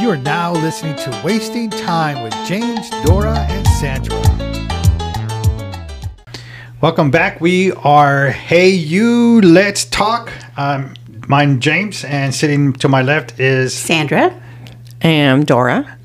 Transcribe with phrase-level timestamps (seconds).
[0.00, 4.16] You are now listening to Wasting Time with James, Dora, and Sandra.
[6.80, 7.40] Welcome back.
[7.40, 10.30] We are Hey You, Let's Talk.
[10.56, 10.94] Um,
[11.28, 14.40] I'm James, and sitting to my left is Sandra.
[15.02, 15.98] am Dora.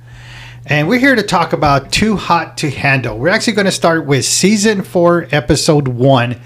[0.65, 3.19] And we're here to talk about Too Hot to Handle.
[3.19, 6.41] We're actually going to start with season four, episode one.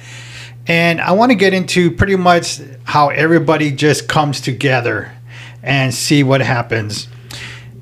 [0.67, 5.13] And I want to get into pretty much how everybody just comes together
[5.63, 7.07] and see what happens.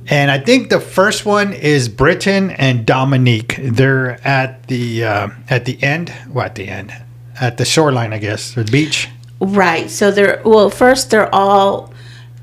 [0.07, 3.59] And I think the first one is Brittan and Dominique.
[3.59, 6.13] They're at the uh, at the end.
[6.29, 6.93] Well, at the end,
[7.41, 9.09] at the shoreline, I guess, the beach.
[9.39, 9.89] Right.
[9.89, 10.69] So they're well.
[10.69, 11.91] First, they're all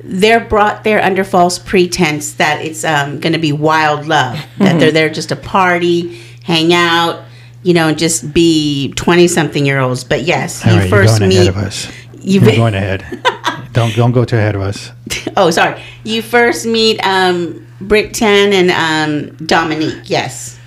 [0.02, 4.44] they're brought there under false pretense that it's um, going to be wild love.
[4.58, 7.22] That they're there just to party, hang out,
[7.62, 10.02] you know, and just be twenty something year olds.
[10.02, 11.36] But yes, All you right, first you're going meet.
[11.36, 11.88] ahead of us.
[12.20, 13.04] You You're going ahead.
[13.72, 14.92] don't don't go too ahead of us.
[15.36, 15.82] oh, sorry.
[16.04, 20.08] You first meet um, and um, Dominique.
[20.10, 20.58] Yes,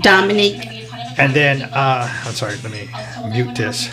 [0.00, 0.70] Dominique.
[1.16, 2.88] And then, uh, I'm sorry, let me
[3.30, 3.88] mute this.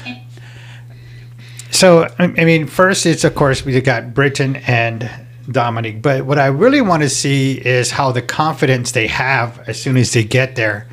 [1.69, 5.09] So, I I mean, first, it's of course, we got Brittan and
[5.49, 9.79] Dominique, but what I really want to see is how the confidence they have as
[9.81, 10.87] soon as they get there.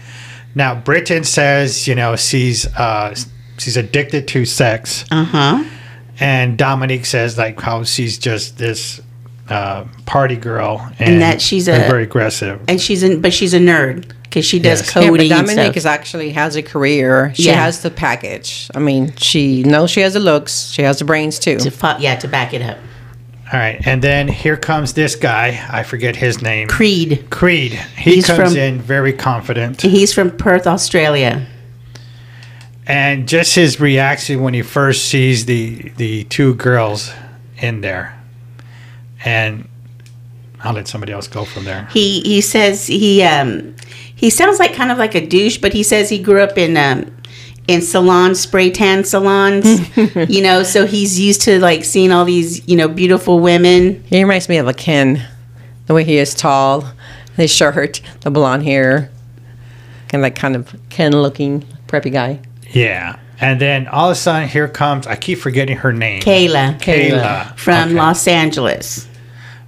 [0.55, 3.15] Now, Brittan says, you know, she's, uh,
[3.59, 5.65] she's addicted to sex, Uh huh.
[6.21, 9.01] And Dominique says, like, how she's just this
[9.49, 12.61] uh, party girl and, that she's a- very aggressive.
[12.69, 14.95] And she's in, but she's a nerd because she does Yes.
[14.95, 15.33] Yeah, but coding.
[15.33, 15.77] and Dominique stuff.
[15.79, 17.33] is actually has a career.
[17.35, 17.55] She Yeah.
[17.65, 18.71] has the package.
[18.75, 20.71] I mean, she knows she has the looks.
[20.71, 21.57] She has the brains too.
[21.59, 22.77] to fo- yeah to back it up.
[23.51, 25.67] All right, and then here comes this guy.
[25.71, 26.69] I forget his name.
[26.69, 27.25] Creed.
[27.31, 27.73] Creed.
[27.97, 31.47] He He's comes from- in very confident, He's from Perth, Australia.
[32.89, 37.13] And just his reaction when he first sees the the two girls
[37.59, 38.19] in there,
[39.25, 39.69] and
[40.65, 41.87] I'll let somebody else go from there.
[41.93, 43.77] He he says he um
[44.17, 46.77] he sounds like kind of like a douche, but he says he grew up in
[46.77, 47.15] um
[47.69, 49.95] in salon spray tan salons,
[50.31, 54.03] you know, so he's used to like seeing all these you know beautiful women.
[54.05, 55.25] He reminds me of a Ken,
[55.87, 56.91] the way he is tall,
[57.37, 59.11] his shirt, the blonde hair,
[60.11, 62.41] and like kind of Ken looking preppy guy.
[62.79, 66.23] Yeah, and then all of a sudden here comes I keep forgetting her name.
[66.23, 67.95] Kayla Kayla from Okay.
[67.95, 69.07] Los Angeles.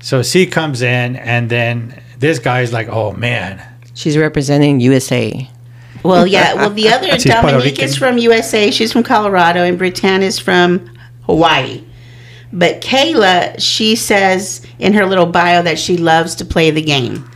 [0.01, 3.63] So she comes in, and then this guy's like, "Oh man,
[3.95, 5.47] She's representing USA.
[6.03, 6.55] Well, yeah.
[6.55, 8.71] Well, the other Dominique is from USA.
[8.71, 10.91] She's from Colorado, and Britannia is from
[11.27, 11.85] Hawaii.
[12.53, 17.31] But Kayla, she says in her little bio that she loves to play the game.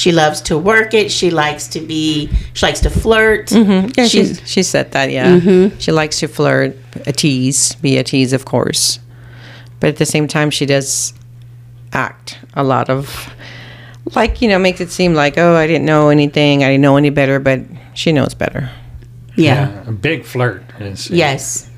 [0.00, 1.12] She loves to work it.
[1.12, 2.30] She likes to be.
[2.54, 3.48] She likes to flirt.
[3.48, 3.90] Mm-hmm.
[3.98, 5.36] Yeah, She's she, she said that, yeah.
[5.36, 5.76] Mm-hmm.
[5.76, 6.74] She likes to flirt,
[7.06, 8.98] a tease, be a tease, of course.
[9.78, 11.12] But at the same time, she does
[11.92, 13.28] act a lot of,
[14.16, 16.96] like, you know, makes it seem like, oh, I didn't know anything, I didn't know
[16.96, 17.60] any better, but
[17.92, 18.70] she knows better.
[19.36, 19.86] yeah.
[19.86, 21.69] a big flirt." Is, Yes.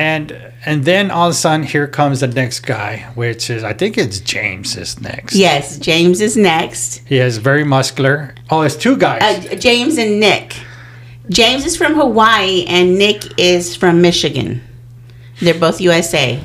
[0.00, 0.32] And
[0.64, 3.98] and then all of a sudden here comes the next guy, which is I think
[3.98, 5.34] it's James is next.
[5.34, 5.78] Yes.
[5.78, 7.02] James is next.
[7.06, 8.34] He is very muscular.
[8.48, 9.20] Oh, it's two guys.
[9.22, 10.56] Uh, James and Nick.
[11.28, 14.62] James is from Hawaii, and Nick is from Michigan.
[15.42, 16.40] They're both USA.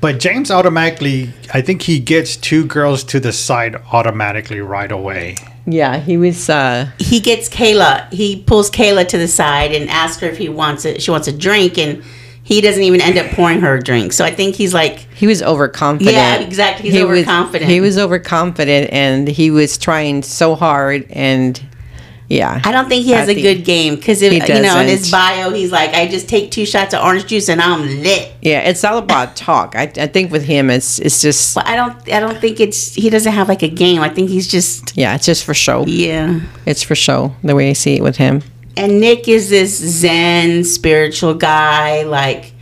[0.00, 5.36] but James automatically I think he gets two girls to the side automatically right away.
[5.68, 8.12] Yeah, he was, uh, he gets Kayla.
[8.12, 11.02] He pulls Kayla to the side and asks her if he wants it.
[11.02, 12.02] She wants a drink, and
[12.46, 14.12] he doesn't even end up pouring her a drink.
[14.12, 16.14] So I think he's like, he was overconfident.
[16.16, 16.84] Yeah, exactly.
[16.90, 17.70] He's He was- overconfident.
[17.70, 21.60] he was overconfident and he was trying so hard and,
[22.28, 22.60] yeah.
[22.64, 25.50] I don't think he has a the- good game because you know in his bio
[25.50, 28.32] he's like, I just take two shots of orange juice and I'm lit.
[28.42, 29.74] Yeah, it's all about talk.
[29.76, 32.94] I, I think with him, it's it's just But I don't, I don't think it's
[32.94, 34.02] he doesn't have like a game.
[34.02, 35.84] I think he's just yeah, it's just for show.
[35.86, 36.40] yeah.
[36.64, 37.34] It's for show.
[37.44, 38.42] The way I see it with him.
[38.76, 42.52] And Nick is this Zen spiritual guy, like.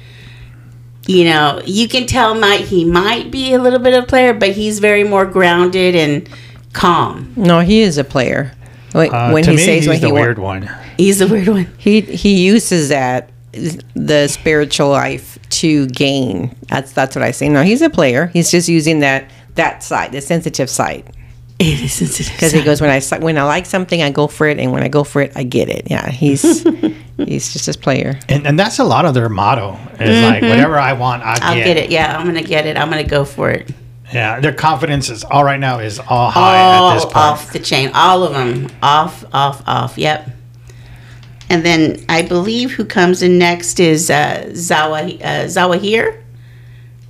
[1.06, 4.32] You know, you can tell might he might be a little bit of a player,
[4.32, 6.26] but he's very more grounded and
[6.72, 7.30] calm.
[7.36, 8.52] No, he is a player.
[8.94, 10.70] Like, Uh, when to he me, says he's what the he wa- weird one.
[10.96, 11.66] He's the weird one.
[11.76, 16.56] he he uses that the spiritual life to gain.
[16.68, 17.50] That's that's what I say.
[17.50, 18.28] No, he's a player.
[18.28, 21.14] He's just using that that side, the sensitive side.
[21.58, 22.32] It is sensitive.
[22.32, 24.82] Because he goes when I when I like something, I go for it, and when
[24.82, 25.88] I go for it, I get it.
[25.88, 26.62] Yeah, he's
[27.16, 28.18] he's just a player.
[28.28, 29.78] And and that's a lot of their motto.
[30.00, 31.90] Is like whatever I want, I I'll get it.
[31.90, 32.76] Yeah, I'm gonna get it.
[32.76, 33.70] I'm gonna go for it.
[34.12, 37.16] Yeah, their confidence is all right now is all high at this point.
[37.16, 37.90] off the chain.
[37.94, 38.68] All of them.
[38.82, 39.96] Off, off, off.
[39.96, 40.30] Yep.
[41.50, 46.22] And then I believe who comes in next is uh, Zawa uh, Zawahir.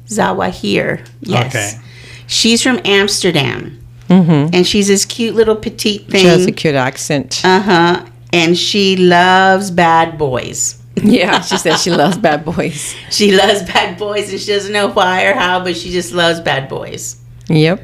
[0.07, 1.07] Zawahir.
[1.21, 1.55] Yes.
[1.55, 1.85] Okay.
[2.27, 3.84] She's from Amsterdam.
[4.23, 6.21] And she's this cute little petite thing.
[6.23, 7.41] She has a cute accent.
[7.45, 8.07] Uh huh.
[8.33, 10.81] And she loves bad boys.
[10.97, 12.95] yeah, she says she loves bad boys.
[13.11, 16.41] She loves bad boys and she doesn't know why or how, but she just loves
[16.41, 17.17] bad boys.
[17.49, 17.81] Yep.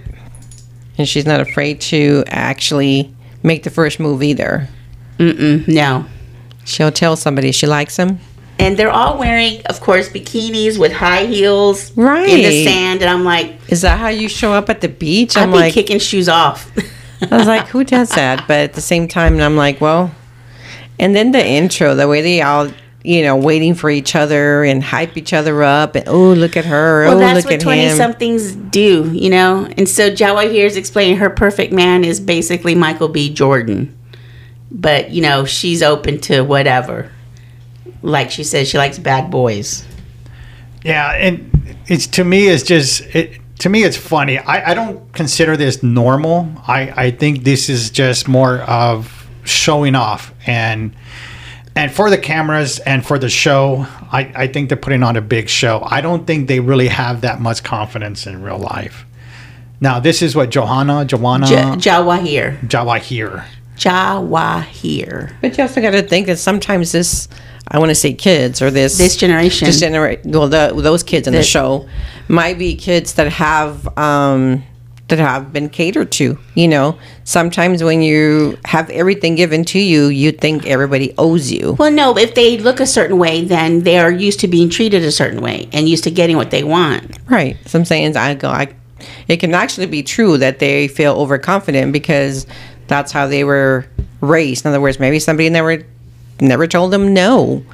[0.99, 4.69] And she's not afraid to actually make the first move either.
[5.19, 6.07] Mm-mm, no.
[6.65, 8.21] She'll tell somebody she likes them.
[8.61, 12.29] And they're all wearing, of course, bikinis with high heels right.
[12.29, 13.01] in the sand.
[13.01, 15.37] And I'm like, Is that how you show up at the beach?
[15.37, 16.71] I'd I'm be like, kicking shoes off.
[17.23, 18.47] I was like, who does that?
[18.47, 20.15] But at the same time, I'm like, well,
[20.99, 22.71] and then the intro, the way they all,
[23.03, 26.67] you know, waiting for each other and hype each other up, and oh, look at
[26.67, 27.97] her, well, oh, that's look what at 20 him.
[27.97, 29.67] somethings do, you know?
[29.79, 33.33] And so Jawahir is explaining her perfect man is basically Michael B.
[33.33, 33.97] Jordan.
[34.71, 37.11] But, you know, she's open to whatever.
[38.03, 39.85] Like she says, she likes bad boys.
[40.83, 41.51] Yeah, and
[41.87, 44.39] it's to me it's just it to me it's funny.
[44.39, 46.49] I, I don't consider this normal.
[46.67, 50.95] I, I think this is just more of showing off and
[51.77, 55.21] and for the cameras and for the show, I, I think they're putting on a
[55.21, 55.81] big show.
[55.87, 59.07] I don't think they really have that much confidence in real life.
[59.81, 62.59] Now this is what Johanna, Joanna, Ja- Jawa here.
[62.65, 63.45] Jawahir.
[64.67, 65.37] Here.
[65.41, 67.29] But you also got to think that sometimes this,
[67.71, 69.67] I want to say kids or this This generation.
[69.67, 71.89] this generation, well, the, those kids in the That- show
[72.29, 74.65] might be kids that have um,
[75.09, 76.39] that have been catered to.
[76.55, 81.75] You know, sometimes when you have everything given to you, you think everybody owes you.
[81.79, 85.03] Well, no, if they look a certain way, then they are used to being treated
[85.03, 87.19] a certain way and used to getting what they want.
[87.29, 87.57] Right.
[87.67, 88.49] So I'm saying I go.
[88.51, 88.69] I,
[89.27, 92.47] it can actually be true that they feel overconfident because
[92.87, 93.87] that's how they were
[94.21, 94.65] raised.
[94.65, 95.85] In other words, maybe somebody never
[96.41, 97.65] never told them no.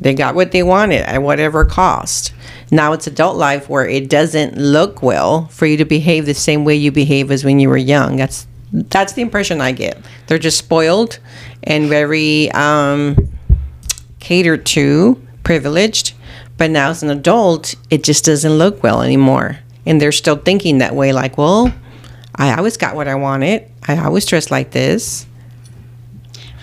[0.00, 2.32] They got what they wanted at whatever cost.
[2.70, 6.64] Now it's adult life where it doesn't look well for you to behave the same
[6.64, 8.16] way you behave as when you were young.
[8.16, 9.98] That's that's the impression I get.
[10.26, 11.18] They're just spoiled
[11.64, 13.16] and very um,
[14.20, 16.14] catered to, privileged.
[16.56, 19.58] But now as an adult, it just doesn't look well anymore.
[19.86, 21.72] And they're still thinking that way like, well,
[22.36, 23.68] I always got what I wanted.
[23.88, 25.26] I always dressed like this.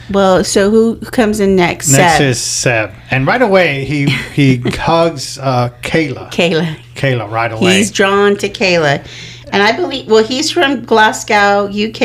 [0.09, 1.91] Well, so who comes in next?
[1.91, 2.21] Next Seb.
[2.21, 6.31] is Seb, and right away he he hugs uh, Kayla.
[6.31, 6.77] Kayla.
[6.95, 7.77] Kayla right away.
[7.77, 9.05] He's drawn to Kayla.
[9.51, 12.01] And I believe, well, he's from Glasgow, UK,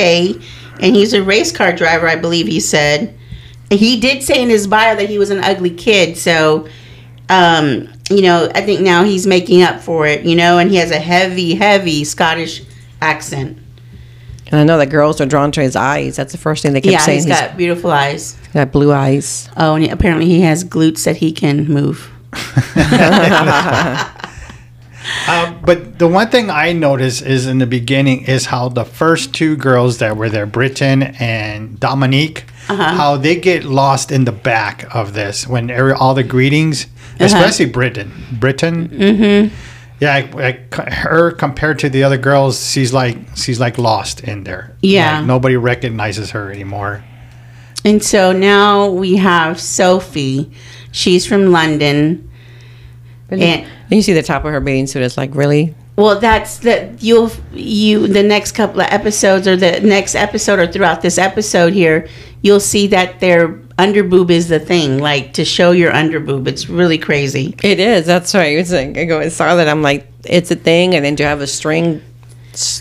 [0.81, 3.19] and he's a race car driver, I believe he said.
[3.71, 6.69] He did say in his bio that he was an ugly kid, so,
[7.29, 10.77] um, you know, I think now he's making up for it, you know, and he
[10.77, 12.63] has a heavy, heavy Scottish
[13.01, 13.59] accent.
[14.53, 16.15] And I know that girls are drawn to his eyes.
[16.17, 17.19] That's the first thing they kept Yeah, saying.
[17.21, 18.37] he's got beautiful eyes.
[18.45, 19.49] he's got blue eyes.
[19.57, 22.11] Oh, and apparently he has glutes that he can move.
[25.27, 29.35] Uh, but the one thing I noticed is in the beginning is how the first
[29.35, 32.83] two girls that were there, Brittan and Dominique, Uh-huh.
[32.95, 37.25] how they get lost in the back of this when every, all the greetings, Uh-huh.
[37.25, 38.13] especially Brittan.
[38.33, 38.89] Brittan.
[38.89, 39.55] Mm-hmm.
[40.03, 44.43] Yeah, like, like her compared to the other girls, she's like she's like lost in
[44.43, 44.77] there.
[44.83, 45.19] Yeah.
[45.19, 47.05] Like, nobody recognizes her anymore.
[47.85, 50.51] And so now we have Sophie.
[50.91, 52.29] She's from London.
[53.31, 55.03] And And you see the top of her bathing suit.
[55.03, 55.73] It's like, really?
[55.97, 60.67] well, that's the you'll you the next couple of episodes or the next episode or
[60.67, 62.09] throughout this episode here,
[62.41, 66.47] you'll see that their underboob is the thing, like to show your underboob.
[66.49, 67.55] It's really crazy.
[67.63, 68.07] It is.
[68.07, 68.59] That's right.
[68.59, 69.69] It's like, I go and saw that.
[69.69, 70.95] I'm like, it's a thing.
[70.95, 72.01] And then do you have a string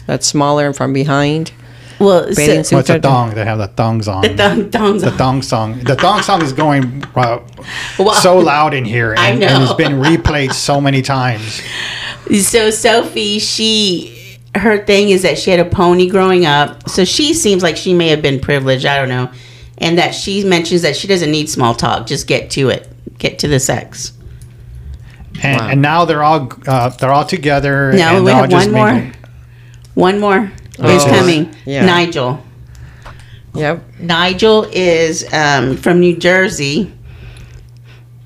[0.05, 1.51] that's smaller and from behind.
[2.00, 2.75] Well, Bathing so, suit.
[2.77, 3.36] What's a thong?
[3.36, 4.24] They have the thongs on.
[4.24, 5.79] the thong, thongs the thong song.
[5.83, 7.39] The thong song is going uh,
[8.00, 8.13] Wow.
[8.13, 9.63] so loud in here, and, I and know.
[9.63, 11.62] it's been replayed so many times.
[12.43, 16.89] So Sophie, she her thing is that she had a pony growing up.
[16.89, 19.31] So she seems like she may have been privileged, I don't know.
[19.82, 22.88] And that she mentions that she doesn't need small talk, just get to it.
[23.18, 24.14] Get to the sex.
[25.44, 25.68] And, Wow.
[25.70, 27.92] and now they're all uh, they're all together.
[27.94, 28.94] No, and we they're all have just one more.
[28.94, 29.16] mingling.
[29.96, 31.08] One more is Oh.
[31.10, 31.54] coming.
[31.66, 31.86] Yeah.
[31.86, 32.44] Nigel.
[33.56, 33.84] Yep.
[34.00, 36.94] Nigel is um, from New Jersey.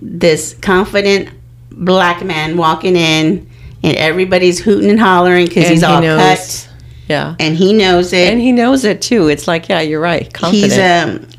[0.02, 1.30] This confident
[1.72, 3.50] black man walking in,
[3.84, 6.20] and everybody's hooting and hollering because he's he all knows.
[6.22, 6.70] cut,
[7.08, 7.36] Yeah.
[7.40, 8.30] and he knows it.
[8.32, 9.28] And he knows it too.
[9.28, 10.32] It's like, yeah, you're right.
[10.34, 10.72] Confident.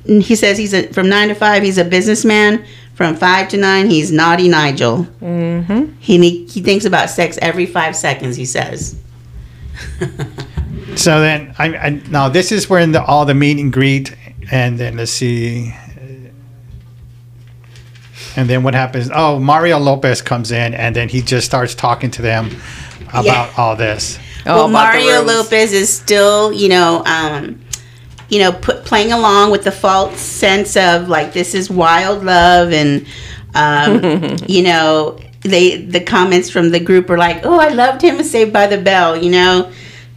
[0.04, 1.62] He's um he says he's a from nine to five.
[1.62, 2.64] He's a businessman.
[2.94, 5.06] From five to nine, he's naughty Nigel.
[5.20, 5.92] Mm-hmm.
[5.98, 8.36] He he thinks about sex every five seconds.
[8.36, 8.96] He says.
[10.94, 14.16] So then, I, I now this is where in the, all the meet and greet,
[14.50, 15.74] and then let's see.
[18.36, 19.10] And then what happens?
[19.12, 22.50] Oh, Mario Lopez comes in, and then he just starts talking to them
[23.08, 23.52] about Yeah.
[23.58, 24.18] all this.
[24.54, 25.22] Well, Mario.
[25.22, 27.60] Lopez is still, you know, um,
[28.28, 32.72] you know, put, playing along with the false sense of like this is wild love,
[32.72, 33.06] and
[33.54, 38.16] um, you know, they the comments from the group are like, "Oh, I loved him
[38.16, 39.70] in Saved by the Bell," you know,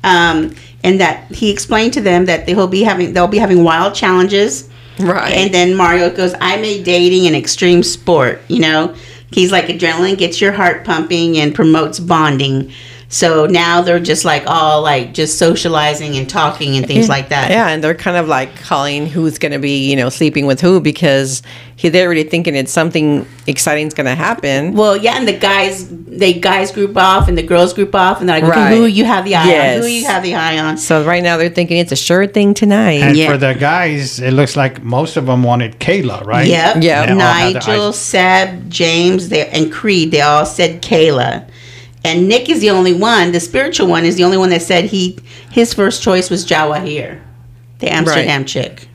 [0.04, 3.94] um, and that he explained to them that they'll be having they'll be having wild
[3.96, 4.70] challenges.
[5.00, 5.32] Right.
[5.32, 8.96] And then Mario goes, I made dating an extreme sport, you know?
[9.32, 12.74] He's like, adrenaline gets your heart pumping and promotes bonding.
[13.12, 17.50] So now they're just like all like just socializing and talking and things like that.
[17.50, 20.62] Yeah, and they're kind of like calling who's going to be, you know, sleeping with
[20.62, 21.42] who because
[21.76, 24.74] he, they're already thinking it's something exciting's going to happen.
[24.74, 28.30] Well, yeah, and the guys, they guys group off and the girls group off, and
[28.30, 29.82] they're like, okay, who you have the eye on?
[29.82, 30.78] Who you have the eye on?
[30.78, 33.02] So right now they're thinking it's a sure thing tonight.
[33.02, 33.32] And Yeah.
[33.32, 36.46] for the guys, it looks like most of them wanted Kayla, right?
[36.48, 36.84] Yep.
[36.84, 37.08] Yeah.
[37.08, 41.49] They all had their Nigel, eyes- Seb, James, they, and Creed, they all said Kayla.
[42.04, 44.86] And Nick is the only one, the spiritual one is the only one that said
[44.86, 45.18] he
[45.52, 47.22] his first choice was Jawahir,
[47.80, 48.88] the Amsterdam chick.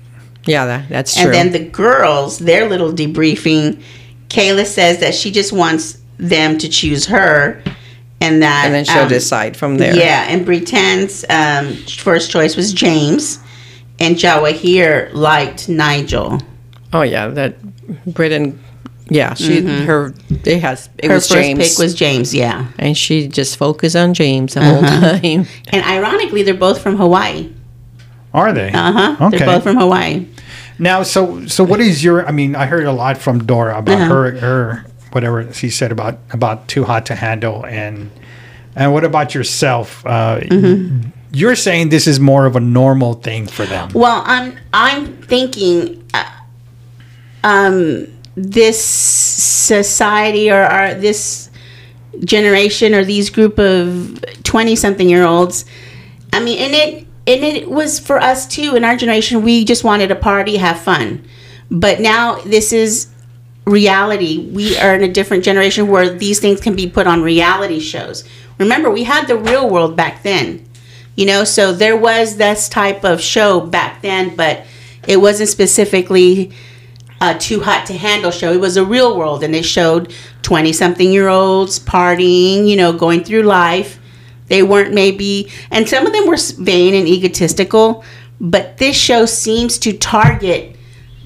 [0.47, 1.25] yeah, that, that's true.
[1.25, 3.83] And then the girls, their little debriefing,
[4.29, 7.63] Kayla says that she just wants them to choose her
[8.21, 9.95] and that and then she'll um, decide from there.
[9.95, 13.39] Yeah, and Brittan's um, first choice was James
[14.01, 16.41] and Jawahir liked Nigel.
[16.93, 17.57] Oh yeah, that
[18.07, 18.59] Brittan.
[19.11, 21.09] Yeah, she her it has it Mm-hmm.
[21.09, 22.69] Her was first James, pick was James, yeah.
[22.79, 25.19] and she just focused on James the whole Uh-huh.
[25.21, 25.47] time.
[25.73, 27.51] And ironically, they're both from Hawaii.
[28.33, 28.71] Are they?
[28.73, 29.27] Uh huh.
[29.27, 29.39] Okay.
[29.39, 30.27] They're both from Hawaii.
[30.79, 32.27] Now, so so what is your?
[32.27, 34.09] I mean, I heard a lot from Dora about Uh-huh.
[34.15, 38.11] her her whatever she said about about too hot to handle, and
[38.75, 40.05] and what about yourself?
[40.07, 41.11] Uh, Mm-hmm.
[41.37, 43.91] You're saying this is more of a normal thing for them.
[43.93, 46.25] Well, I'm I'm thinking, uh,
[47.43, 51.51] um, this society or, or this
[52.21, 55.65] generation or these group of twenty something year olds.
[56.33, 59.43] I mean, and it and it was for us too in our generation.
[59.43, 61.25] We just wanted to party, have fun,
[61.71, 63.09] but now this is
[63.67, 64.51] reality.
[64.51, 68.25] We are in a different generation where these things can be put on reality shows.
[68.59, 70.69] Remember, we had the real world back then.
[71.17, 74.65] You know, so there was this type of show back then, but
[75.07, 76.53] it wasn't specifically
[77.31, 78.53] a too hot to handle show.
[78.53, 80.13] It was a real world, and they showed
[80.43, 83.99] 20 something year olds partying, you know, going through life.
[84.49, 88.05] They weren't maybe, and some of them were vain and egotistical,
[88.41, 90.77] but this show seems to target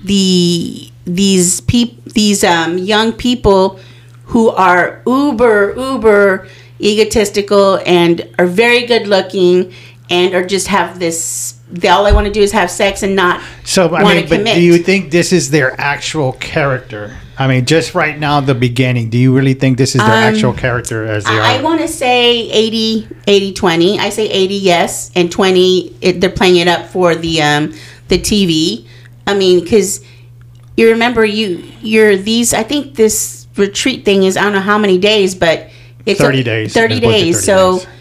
[0.05, 3.81] the these peop these um, young people
[4.27, 6.47] who are uber uber
[6.81, 9.73] egotistical and are very good looking
[10.11, 13.15] and or just have this they, all I want to do is have sex and
[13.15, 14.55] not So I mean, but commit.
[14.55, 17.17] do you think this is their actual character?
[17.39, 19.11] I mean, just right now, the beginning.
[19.11, 21.81] Do you really think this is their actual character as they Um, I, I want
[21.81, 23.99] to say 80, 80, 20.
[24.01, 27.75] I say 80, yes, and 20, it, they're playing it up for the um,
[28.09, 28.89] the TV.
[29.27, 30.05] I mean, because
[30.77, 32.55] you remember you you're these.
[32.55, 35.69] I think this retreat thing is I don't know how many days, but
[36.07, 36.73] it's 30 days.
[36.73, 37.35] Thirty supposed to be days.
[37.37, 37.98] 30 so days.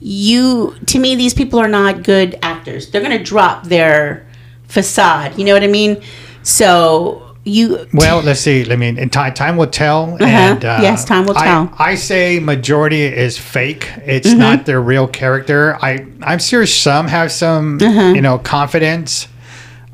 [0.00, 2.90] You to me these people are not good actors.
[2.90, 4.26] They're gonna drop their
[4.66, 5.38] facade.
[5.38, 6.02] You know what I mean?
[6.42, 8.70] So you Well, let's see.
[8.70, 10.14] I mean, in time, time will tell.
[10.14, 10.24] Uh-huh.
[10.24, 11.72] And uh, Yes, time will tell.
[11.78, 13.88] I, say majority is fake.
[14.04, 14.38] It's Mm-hmm.
[14.38, 15.76] not their real character.
[15.82, 18.12] I I'm sure some have some Uh-huh.
[18.14, 19.26] you know confidence,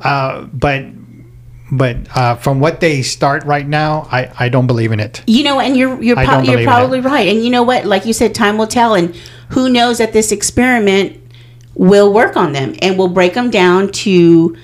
[0.01, 0.85] uh, but
[1.73, 5.23] but uh, from what they start right now, I I don't believe in it.
[5.27, 7.29] You know, and you're you're, I pro- you're probably right.
[7.29, 7.85] And you know what?
[7.87, 8.95] Like you said, time will tell.
[8.95, 9.15] And
[9.51, 11.21] who knows that this experiment
[11.75, 14.57] will work on them and will break them down to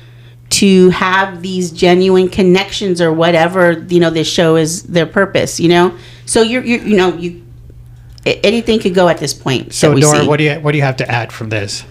[0.51, 5.59] to have these genuine connections or whatever you know this show is their purpose.
[5.59, 5.97] You know,
[6.27, 7.43] so you're, you're you know you
[8.27, 9.73] anything could go at this point.
[9.73, 10.27] So Dora, see.
[10.29, 11.85] what do you what do you have to add from this?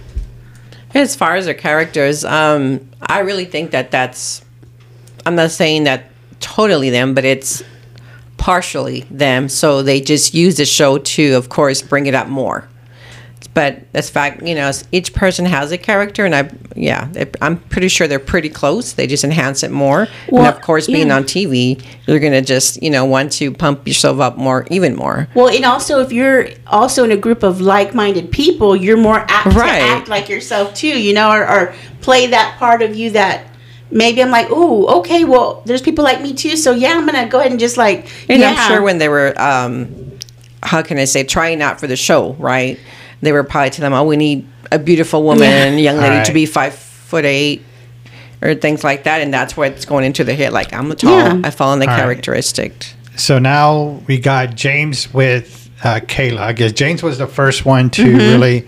[0.93, 4.43] As far as their characters, um, I really think that that's.
[5.25, 7.63] I'm not saying that totally them, but it's
[8.37, 9.47] partially them.
[9.47, 12.67] So they just use the show to, of course, bring it up more.
[13.53, 17.57] But as fact, you know, each person has a character, and I, yeah, it, I'm
[17.57, 18.93] pretty sure they're pretty close.
[18.93, 21.17] They just enhance it more, Well, and of course, being yeah.
[21.17, 25.27] on TV, you're gonna just, you know, want to pump yourself up more, even more.
[25.35, 29.47] Well, and also if you're also in a group of like-minded people, you're more apt
[29.53, 29.79] Right.
[29.79, 33.47] to act like yourself too, you know, or, or play that part of you that
[33.91, 37.27] maybe I'm like, oh, okay, well, there's people like me too, so yeah, I'm gonna
[37.27, 40.09] go ahead and just like, And yeah, I'm sure when they were, um,
[40.63, 42.79] how can I say, trying out for the show, right?
[43.21, 45.91] They were probably telling them, oh, we need a beautiful woman, Yeah.
[45.91, 46.25] young lady Right.
[46.25, 47.61] to be five foot eight,
[48.41, 49.21] or things like that.
[49.21, 50.53] And that's what's going into the head.
[50.53, 51.41] Like, I'm a tall, Yeah.
[51.43, 51.99] I fall in the All right.
[52.01, 52.87] characteristic.
[53.15, 56.39] So now we got James with uh, Kayla.
[56.39, 58.17] I guess James was the first one to Mm-hmm.
[58.17, 58.67] really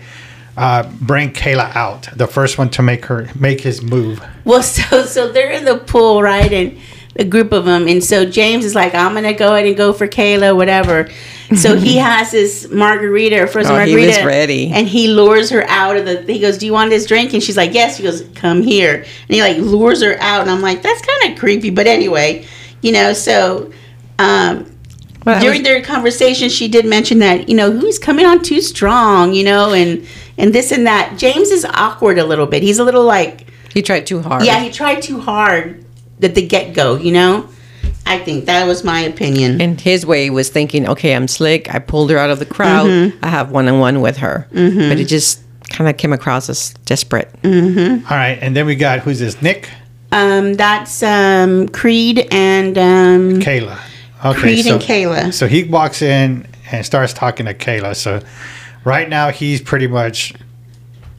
[0.56, 2.08] uh, bring Kayla out.
[2.14, 4.22] The first one to make her make his move.
[4.44, 6.52] Well, so so they're in the pool, right?
[6.52, 6.78] And
[7.16, 9.92] a group of them, and so James is like, "I'm gonna go ahead and go
[9.92, 11.08] for Kayla, whatever."
[11.56, 14.70] So he has his margarita, or frozen Oh, he margarita, was ready.
[14.72, 16.22] and he lures her out of the.
[16.32, 18.94] He goes, "Do you want this drink?" And she's like, "Yes." He goes, "Come here,"
[18.96, 22.46] and he like lures her out, and I'm like, "That's kind of creepy," but anyway,
[22.82, 23.12] you know.
[23.12, 23.72] So
[24.18, 24.66] um,
[25.24, 28.60] Well, during was- their conversation, she did mention that you know who's coming on too
[28.60, 30.06] strong, you know, and
[30.38, 31.18] and this and that.
[31.18, 32.62] James is awkward a little bit.
[32.62, 33.46] He's a little like.
[33.72, 34.44] he tried too hard.
[34.44, 35.84] Yeah, he tried too hard
[36.22, 37.48] at the get go, you know?
[38.06, 39.60] I think that was my opinion.
[39.60, 41.74] And his way was thinking, okay, I'm slick.
[41.74, 42.86] I pulled her out of the crowd.
[42.88, 43.24] Mm-hmm.
[43.24, 44.46] I have one on one with her.
[44.52, 47.30] But it just kind of came across as desperate.
[47.42, 48.02] Mm.
[48.10, 49.40] All right, and then we got who's this?
[49.42, 49.70] Nick,
[50.12, 53.78] Um, that's um, Creed and um, Kayla.
[54.24, 55.32] Okay, Creed so and Kayla.
[55.32, 57.96] so he walks in and starts talking to Kayla.
[57.96, 58.20] So
[58.84, 60.34] right now he's pretty much.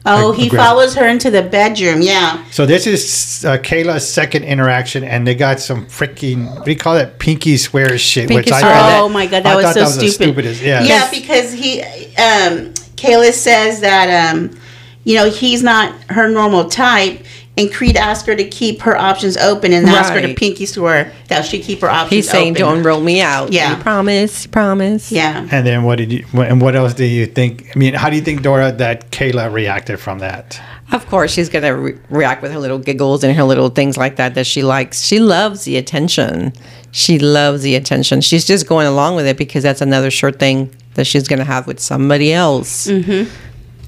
[0.08, 0.66] Oh, he aggressive.
[0.66, 2.00] follows her into the bedroom.
[2.00, 2.44] Yeah.
[2.50, 6.76] So this is uh, Kayla's second interaction, and they got some freaking what do you
[6.76, 7.18] call that?
[7.18, 8.28] Pinky swear shit.
[8.28, 8.72] Pinky which I swear.
[8.72, 10.24] thought, Oh my god, that I was so that was the stupid.
[10.32, 10.62] stupidest.
[10.62, 10.82] Yeah.
[10.84, 14.56] Yeah, because he, um, Kayla says that, um,
[15.04, 17.24] you know, he's not her normal type,
[17.56, 21.12] and Creed asked her to keep her options open, and asked her to pinky swear
[21.28, 22.10] that she keep her options.
[22.10, 22.60] He's saying, open.
[22.60, 23.52] don't roll me out.
[23.52, 23.76] Yeah.
[23.76, 25.10] You promise, you promise.
[25.10, 25.48] Yeah.
[25.50, 26.26] And then what did you?
[26.34, 27.70] And what else do you think?
[27.74, 30.60] I mean, how do you think Dora that Kayla reacted from that?
[30.92, 33.96] Of course, she's going to re- react with her little giggles and her little things
[33.96, 35.02] like that that she likes.
[35.02, 36.52] She loves the attention.
[36.92, 38.20] She loves the attention.
[38.20, 41.44] She's just going along with it because that's another short thing that she's going to
[41.44, 42.86] have with somebody else.
[42.86, 43.28] Mm-hmm.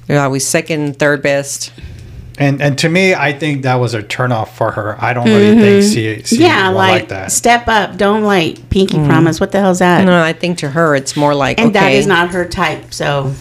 [0.07, 1.71] They're always second, third best.
[2.39, 4.95] And and to me, I think that was a turnoff for her.
[5.03, 6.41] I don't really think she, she Mm-hmm.
[6.41, 7.31] yeah, like, like that.
[7.33, 7.97] step up.
[7.97, 9.41] Don't like pinky promise.
[9.41, 10.05] What the hell's that?
[10.05, 11.79] No, I think to her, it's more like, and okay.
[11.79, 12.93] that is not her type.
[12.93, 13.33] So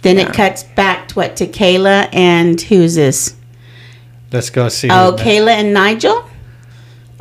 [0.00, 3.36] then it cuts back to what to Kayla and who's this?
[4.32, 4.88] Let's go see.
[4.90, 6.28] Oh, Kayla and Nigel.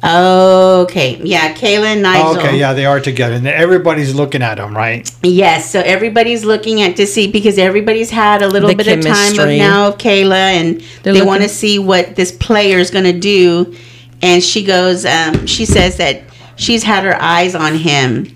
[0.03, 2.37] Okay, yeah, Kayla and Nigel.
[2.37, 5.09] Okay, yeah, they are together, and everybody's looking at them, right?
[5.23, 9.05] Yes, so everybody's looking at to see because everybody's had a little The bit of
[9.05, 12.91] time of now of Kayla, and They're they want to see what this player is
[12.91, 13.75] going to do.
[14.21, 16.23] And she goes, um, she says that
[16.55, 18.33] she's had her eyes on him,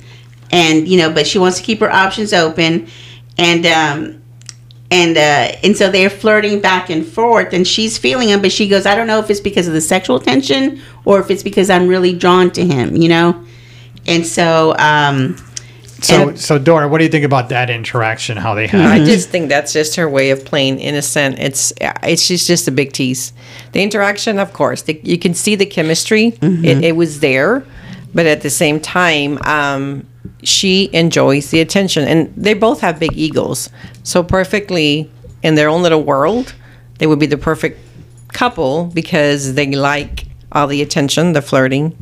[0.51, 2.87] and you know, but she wants to keep her options open,
[3.37, 4.18] and um,
[4.91, 8.67] and uh, and so they're flirting back and forth, and she's feeling him, but she
[8.67, 11.69] goes, I don't know if it's because of the sexual tension or if it's because
[11.69, 13.43] I'm really drawn to him, you know,
[14.07, 14.75] and so.
[14.77, 15.37] Um,
[16.01, 18.37] So, And- so Dora, what do you think about that interaction?
[18.37, 18.89] How they have?
[18.89, 21.37] I just think that's just her way of playing innocent.
[21.39, 21.73] It's
[22.03, 23.33] it's just just a big tease.
[23.73, 26.37] The interaction, of course, the, you can see the chemistry.
[26.41, 27.65] It, it was there,
[28.13, 30.05] but at the same time, um,
[30.43, 33.69] she enjoys the attention, and they both have big egos.
[34.03, 35.11] So perfectly
[35.43, 36.53] in their own little world,
[36.97, 37.79] they would be the perfect
[38.33, 41.95] couple because they like all the attention, the flirting.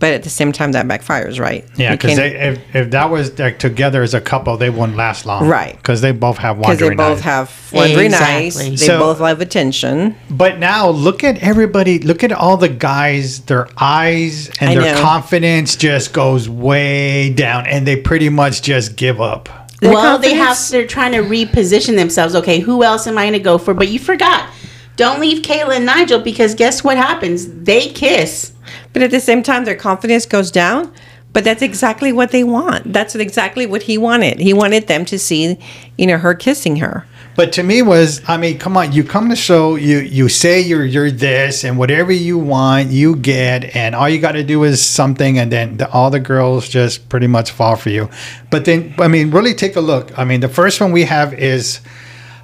[0.00, 1.64] But at the same time, that backfires, right?
[1.76, 5.26] Yeah, You because if, if that was like together as a couple, they wouldn't last
[5.26, 5.76] long, Right.
[5.76, 7.24] Because they both have because they both eyes.
[7.24, 8.56] have wandering eyes.
[8.56, 10.16] They So- both love attention.
[10.30, 11.98] But now look at everybody.
[11.98, 13.40] Look at all the guys.
[13.40, 15.00] Their eyes and I their know.
[15.02, 19.48] confidence just goes way down, and they pretty much just give up.
[19.80, 20.56] Their well, they have.
[20.70, 22.34] They're trying to reposition themselves.
[22.34, 23.74] Okay, who else am I going to go for?
[23.74, 24.48] But you forgot.
[24.96, 27.46] Don't leave Kayla and Nigel because guess what happens?
[27.48, 28.52] They kiss.
[28.92, 30.92] But at the same time, their confidence goes down.
[31.32, 32.92] But that's exactly what they want.
[32.92, 34.40] That's exactly what he wanted.
[34.40, 35.58] He wanted them to see,
[35.96, 37.06] you know, her kissing her.
[37.36, 40.60] But to me was, I mean, come on, you come to show, you you say
[40.60, 44.64] you're you're this, and whatever you want, you get, and all you got to do
[44.64, 48.10] is something, and then the, all the girls just pretty much fall for you.
[48.50, 50.18] But then, I mean, really take a look.
[50.18, 51.80] I mean, the first one we have is,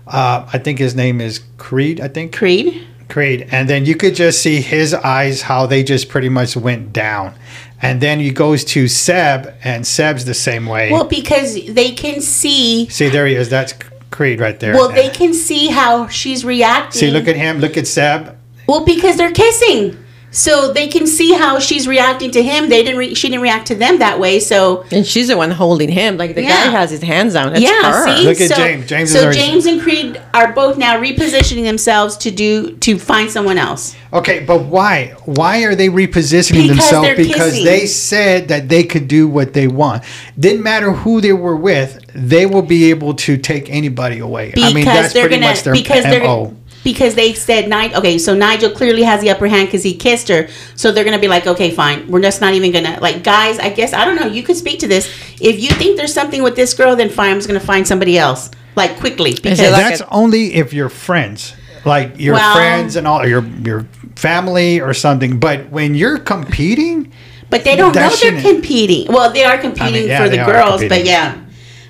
[0.06, 2.00] uh, I think his name is Creed.
[2.00, 2.87] I think Creed.
[3.09, 6.92] Creed, and then you could just see his eyes how they just pretty much went
[6.92, 7.35] down,
[7.81, 10.90] and then he goes to Seb, and Seb's the same way.
[10.90, 12.88] Well, because they can see.
[12.88, 13.49] see, there he is.
[13.49, 13.75] That's
[14.11, 14.75] Creed right there.
[14.75, 16.99] Well, they can see how she's reacting.
[16.99, 17.59] See, look at him.
[17.59, 18.37] Look at Seb.
[18.66, 19.97] Well, because they're kissing,
[20.37, 22.68] so they can see how she's reacting to him.
[22.68, 22.99] They didn't.
[22.99, 24.38] Re- she didn't react to them that way.
[24.38, 26.16] So And she's the one holding him.
[26.18, 26.49] Like the Yeah.
[26.66, 27.53] guy has his hands down.
[27.53, 28.16] It's yeah, her.
[28.16, 28.25] see.
[28.25, 28.87] Look at so, James.
[28.87, 33.31] James so already- James and Creed are both now repositioning themselves to do to find
[33.31, 33.96] someone else.
[34.12, 35.14] Okay, but why?
[35.25, 37.09] Why are they repositioning Because themselves?
[37.16, 37.64] Because kissing.
[37.64, 40.03] they said that they could do what they want.
[40.38, 44.53] Didn't matter who they were with, they will be able to take anybody away.
[44.55, 46.55] because I mean, that's pretty gonna much their because they're MO.
[46.87, 47.99] Because they said Nigel.
[47.99, 50.49] Okay, so Nigel clearly has the upper hand because he kissed her.
[50.77, 53.59] So they're gonna be like, okay, fine, we're just not even gonna like, guys.
[53.59, 54.27] I guess I don't know.
[54.27, 55.07] You could speak to this.
[55.40, 57.31] If you think there's something with this girl, then fine.
[57.33, 58.51] I'm just gonna find somebody else.
[58.77, 63.07] like quickly because like That's a- only if you're friends, like your Well- friends and
[63.09, 65.38] all your your family or something.
[65.38, 67.11] But when you're competing,
[67.49, 69.11] But they don't know they're competing.
[69.12, 71.37] Well, they are competing yeah, for the girls, but yeah.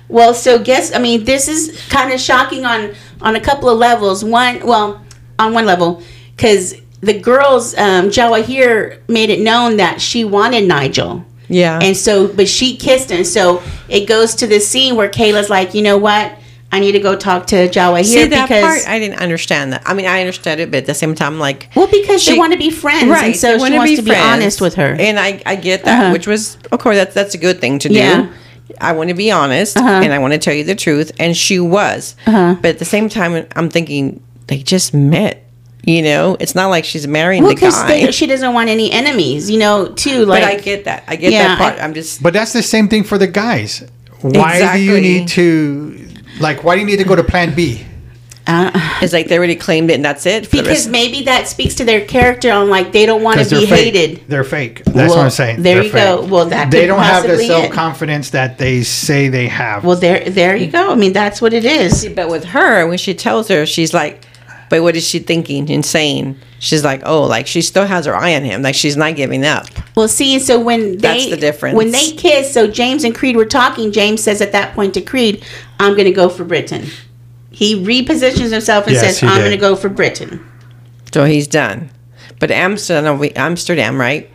[0.09, 3.77] Well, so guess I mean this is kind of shocking on on a couple of
[3.77, 4.23] levels.
[4.23, 5.01] One, well,
[5.39, 6.01] on one level,
[6.35, 11.23] because the girls, um, Jawahir made it known that she wanted Nigel.
[11.49, 11.79] Yeah.
[11.81, 13.23] And so, but she kissed him.
[13.23, 16.33] So it goes to the scene where Kayla's like, you know what?
[16.71, 18.89] I need to go talk to Jawahir See that because part?
[18.89, 19.83] I didn't understand that.
[19.85, 22.37] I mean, I understood it, but at the same time, like, well, because they She-
[22.39, 24.95] want to be friends, and so they she wants to be honest with her.
[24.99, 26.11] and I, I get that, Uh-huh.
[26.11, 27.95] which was, of course, that's that's a good thing to do.
[27.95, 28.27] Yeah.
[28.81, 29.87] I want to be honest, Uh-huh.
[30.03, 32.15] and I want to tell you the truth, and she was.
[32.25, 32.55] Uh-huh.
[32.61, 35.43] But at the same time, I'm thinking they just met.
[35.83, 38.11] You know, it's not like she's marrying well, the because guy.
[38.11, 40.25] she doesn't want any enemies, you know, too.
[40.25, 41.05] Like, but I get that.
[41.07, 41.73] I get Yeah, that part.
[41.75, 42.21] I- I, am just.
[42.21, 43.83] but that's the same thing for the guys.
[44.21, 45.97] Why do you need to
[46.41, 46.65] like?
[46.65, 47.85] Why do you need to go to Plan B?
[48.47, 50.47] Uh, It's like they already claimed it, and that's it.
[50.47, 53.65] For because maybe that speaks to their character on like they don't want to be
[53.65, 53.93] fake.
[53.93, 54.23] hated.
[54.27, 54.83] They're fake.
[54.85, 55.61] That's Well, what I'm saying.
[55.63, 56.25] there They're you go.
[56.25, 59.83] Well, that they don't have the self confidence that they say they have.
[59.83, 60.91] Well, there, there you go.
[60.91, 62.07] I mean, that's what it is.
[62.15, 64.25] But with her, when she tells her, she's like,
[64.69, 68.33] but what is she thinking Insane." She's like, oh, like she still has her eye
[68.35, 68.63] on him.
[68.63, 69.67] Like she's not giving up.
[69.95, 71.75] Well, see, so when they That's the difference.
[71.77, 73.91] when they kiss, so James and Creed were talking.
[73.91, 75.45] James says at that point to Creed,
[75.79, 76.87] "I'm going to go for Brittan."
[77.57, 80.45] He repositions himself and Yes, says, "I'm going to go for Brittan."
[81.11, 81.89] So he's done.
[82.39, 84.29] But Amsterdam, Amsterdam, right?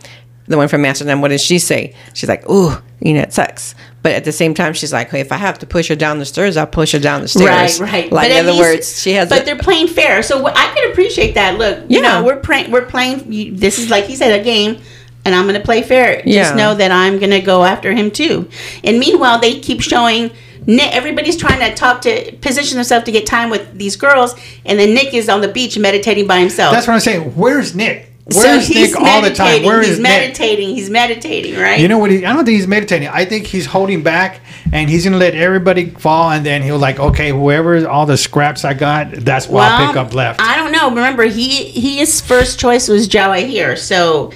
[0.47, 1.95] The one from Amsterdam, what does she say?
[2.13, 3.75] She's like, ooh, you know, it sucks.
[4.01, 6.19] But at the same time, she's like, hey, if I have to push her down
[6.19, 7.79] the stairs, I'll push her down the stairs.
[7.79, 8.11] Right, right.
[8.11, 9.29] Like, But in other words, she has.
[9.29, 11.57] But a- they're playing fair, so wh- I can appreciate that.
[11.57, 12.19] Look, you Yeah.
[12.19, 12.71] know, we're playing.
[12.71, 13.31] We're playing.
[13.31, 14.81] You, this is like he said, a game,
[15.23, 16.21] and I'm going to play fair.
[16.25, 16.41] Yeah.
[16.43, 18.49] Just know that I'm going to go after him too.
[18.83, 20.29] And meanwhile, they keep showing.
[20.65, 24.79] Nick, everybody's trying to talk to position themselves to get time with these girls, and
[24.79, 26.73] then Nick is on the beach meditating by himself.
[26.73, 27.35] That's what I'm saying.
[27.35, 28.09] Where's Nick?
[28.25, 29.63] Where's he's Nick all the time?
[29.63, 30.03] Where he's is Nick?
[30.03, 30.69] meditating.
[30.69, 31.79] He's meditating, right?
[31.79, 32.09] You know what?
[32.09, 33.09] He, I don't think he's meditating.
[33.09, 34.39] I think he's holding back,
[34.71, 38.63] and he's gonna let everybody fall, and then he'll like, okay, whoever all the scraps
[38.63, 40.39] I got, that's what I'll pick up left.
[40.41, 40.89] I don't know.
[40.89, 43.77] Remember, he he his first choice was Jawahir.
[43.77, 44.31] So,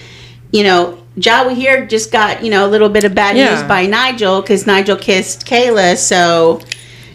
[0.51, 3.55] you know, Jawahir just got you know a little bit of bad Yeah.
[3.55, 5.97] news by Nigel because Nigel kissed Kayla.
[5.97, 6.61] So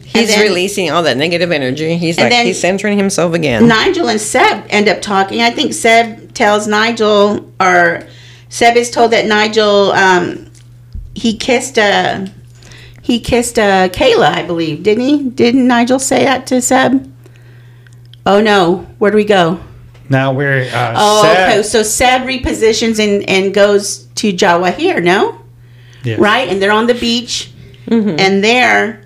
[0.05, 1.97] he's then- releasing all that negative energy.
[1.97, 3.69] He's like, then- he's centering himself again.
[3.69, 5.41] Nigel and Seb end up talking.
[5.41, 8.03] I think Seb tells Nigel, or
[8.49, 10.51] Seb is told that Nigel um,
[11.15, 12.27] he kissed uh
[13.03, 15.23] he kissed uh, Kayla, I believe, didn't he?
[15.25, 17.12] Didn't Nigel say that to Seb?
[18.25, 19.59] Oh no, where do we go?
[20.12, 21.62] Now we're uh, Oh, Seb- okay.
[21.64, 25.40] So Seb repositions and, and goes to Jawahir, no?
[26.05, 26.18] Yes.
[26.20, 26.48] Right?
[26.48, 27.51] And they're on the beach
[27.88, 29.03] and they're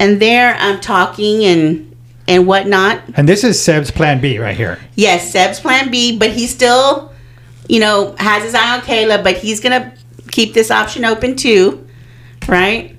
[0.00, 1.96] and there I'm talking and
[2.28, 3.00] and whatnot.
[3.14, 4.78] And this is Seb's plan B right here.
[4.96, 7.12] Yes, Seb's plan B, but he still,
[7.68, 9.94] you know, has his eye on Kayla, but he's gonna
[10.30, 11.86] keep this option open too.
[12.48, 12.96] Right?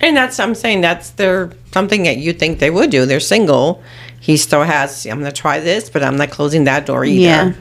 [0.00, 3.06] And that's I'm saying that's their something that you think they would do.
[3.06, 3.82] They're single.
[4.24, 5.04] He still has.
[5.04, 7.20] I'm gonna try this, but I'm not closing that door either.
[7.20, 7.52] Yeah.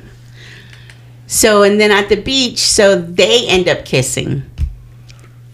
[1.27, 4.43] So and then at the beach, so they end up kissing.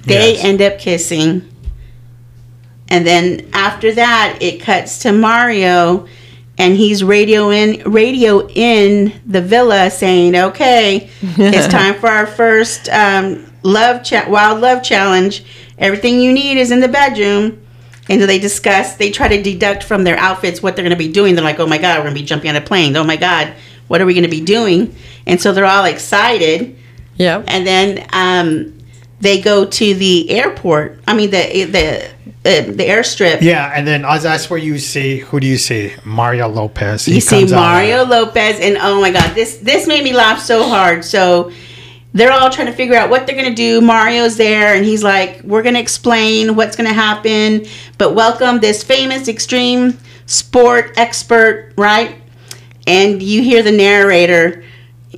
[0.04, 0.44] They Yes.
[0.44, 1.42] end up kissing.
[2.90, 6.06] And then after that, it cuts to Mario
[6.60, 12.88] and he's radio in radio in the villa saying, "Okay, it's time for our first
[12.90, 15.44] um, love cha- wild love challenge.
[15.80, 17.60] Everything you need is in the bedroom."
[18.10, 18.96] And so they discuss.
[18.96, 21.36] They try to deduct from their outfits what they're going to be doing.
[21.36, 22.96] They're like, "Oh my god, we're going to be jumping on a plane.
[22.98, 23.54] Oh my god,
[23.88, 24.96] what are we going to be doing?"
[25.28, 26.76] And so they're all excited
[27.18, 27.44] Yeah.
[27.48, 28.78] and then um,
[29.22, 31.00] they go to the airport.
[31.08, 32.06] I mean the the
[32.46, 33.42] uh, the airstrip.
[33.42, 35.94] Yeah, and then as that's where you see who do you see?
[36.04, 37.06] Mario Lopez.
[37.06, 37.60] He you see comes out.
[37.60, 41.06] Mario Lopez, and oh my god, this this made me laugh so hard.
[41.06, 41.52] So
[42.14, 43.82] they're all trying to figure out what they're gonna do.
[43.82, 47.66] Mario's there, and he's like, "We're gonna explain what's gonna happen,
[47.98, 52.16] but welcome this famous extreme sport expert, right?"
[52.88, 54.64] And you hear the narrator.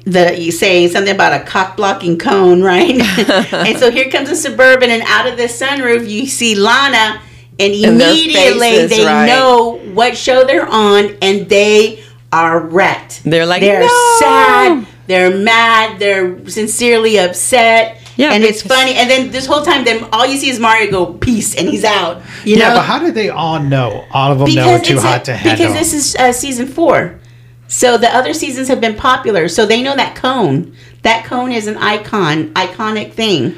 [0.05, 2.99] The saying something about a cock blocking cone, right?
[3.53, 7.21] and so here comes a suburban, and out of the sunroof you see Lana,
[7.59, 9.27] and And immediately faces, they right.
[9.27, 13.21] know what show they're on, and they are wrecked.
[13.25, 17.97] They're like, they're "No!" sad, they're mad, they're sincerely upset.
[18.17, 18.93] Yeah, and it's funny.
[18.95, 21.83] And then this whole time, then all you see is Mario go peace, and he's
[21.83, 22.21] out.
[22.43, 24.05] You Yeah, know, but how did they all know?
[24.11, 25.67] All of them know because too it's hot a- to handle.
[25.67, 27.19] because this is uh, season four.
[27.67, 30.75] So the other seasons have been popular, so they know that cone.
[31.03, 33.55] That cone is an icon, iconic thing.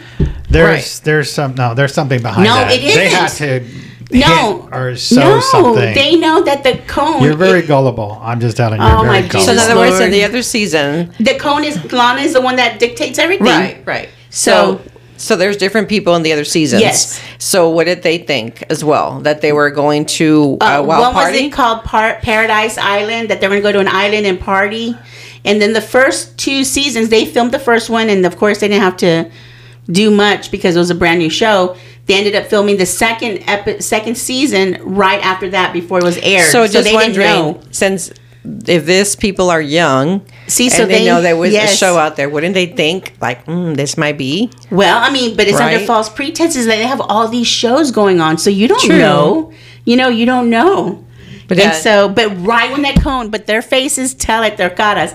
[0.50, 1.02] there's Right.
[1.04, 2.72] there's some no there's something behind No, that.
[2.72, 3.20] it They isn't.
[3.20, 3.66] had to
[4.19, 5.93] No, or so no, something.
[5.93, 7.21] they know that the cone.
[7.23, 8.19] You're very gullible.
[8.21, 8.88] I'm just telling you.
[8.88, 9.45] Oh, you're my very Jesus.
[9.45, 12.56] So in other words, in the other season, the cone is Lana is the one
[12.58, 13.84] that dictates everything.
[13.86, 14.10] right.
[14.30, 16.82] So- So, so there's different people in the other seasons.
[16.82, 17.21] Yes.
[17.38, 19.19] So what did they think as well?
[19.21, 21.38] That they were going to Uh, a wild what party?
[21.38, 21.84] was it called?
[21.84, 23.30] Par- Paradise Island.
[23.30, 24.95] That they were going to go to an island and party.
[25.45, 28.67] And then the first two seasons, they filmed the first one, and of course they
[28.67, 29.30] didn't have to
[29.91, 31.76] do much because it was a brand new show.
[32.06, 36.18] They ended up filming the second epi- second season right after that before it was
[36.18, 36.50] aired.
[36.52, 37.62] So just they didn't wondering, know.
[37.72, 38.12] since
[38.68, 41.98] if this people are young, See, and so they, they- know there was a show
[41.98, 44.52] out there, wouldn't they think like, mm, this might be?
[44.70, 48.20] Well, I mean, but it's under false pretenses that they have all these shows going
[48.20, 48.98] on, so you don't True.
[49.00, 49.54] know.
[49.86, 51.06] You know, you don't know.
[51.48, 54.70] But and that- so, but right when that cone, but their faces tell it, their
[54.70, 55.13] caras.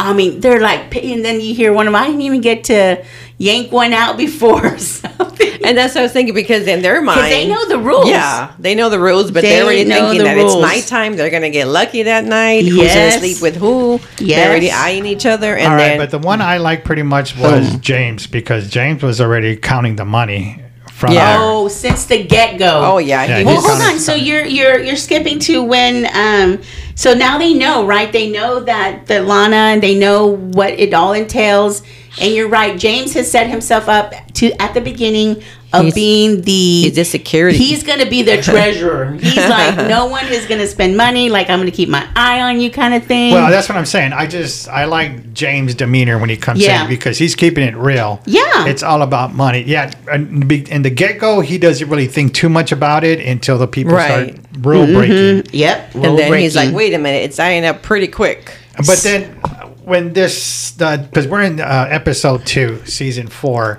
[0.00, 2.02] I mean, they're like, and then you hear one of them.
[2.02, 3.04] I didn't even get to
[3.38, 4.78] yank one out before.
[4.78, 5.64] something.
[5.64, 8.08] And that's what I was thinking because in their mind, they know the rules.
[8.08, 10.54] Yeah, they know the rules, but They they're already thinking the that rules.
[10.54, 11.16] it's nighttime.
[11.16, 12.64] They're gonna get lucky that night.
[12.64, 13.16] Who's Yes.
[13.16, 14.00] gonna sleep with who?
[14.18, 14.38] Yes.
[14.38, 17.02] They're already eyeing each other, and All right, then but the one I like pretty
[17.02, 17.42] much hmm.
[17.42, 20.62] was James because James was already counting the money
[21.00, 21.38] from Yeah.
[21.38, 21.38] there.
[21.40, 22.82] Oh, since the get go.
[22.92, 23.98] oh yeah, Yeah, Well, hold on.
[23.98, 26.60] So you're you're you're skipping to when um
[26.94, 28.12] so now they know, right?
[28.12, 31.82] They know that the Lana and they know what it all entails.
[32.20, 32.78] And you're right.
[32.78, 37.04] James has set himself up to at the beginning of He's- being the he's the
[37.04, 37.56] security.
[37.58, 39.12] He's gonna be the treasurer.
[39.12, 41.28] He's like, no one is gonna spend money.
[41.30, 43.32] Like I'm gonna keep my eye on you, kind of thing.
[43.34, 44.12] Well, that's what I'm saying.
[44.12, 46.82] I just I like James' demeanor when he comes Yeah.
[46.84, 48.20] in because he's keeping it real.
[48.26, 48.66] Yeah.
[48.66, 49.62] it's all about money.
[49.62, 53.20] Yeah, in the in the get go, he doesn't really think too much about it
[53.20, 54.34] until the people Right.
[54.34, 55.44] start rule breaking.
[55.52, 55.94] yep.
[55.94, 58.52] and then he's like, wait a minute, it's eyeing up pretty quick.
[58.76, 59.24] But then
[59.84, 63.78] when this, because we're in uh, episode two, season four,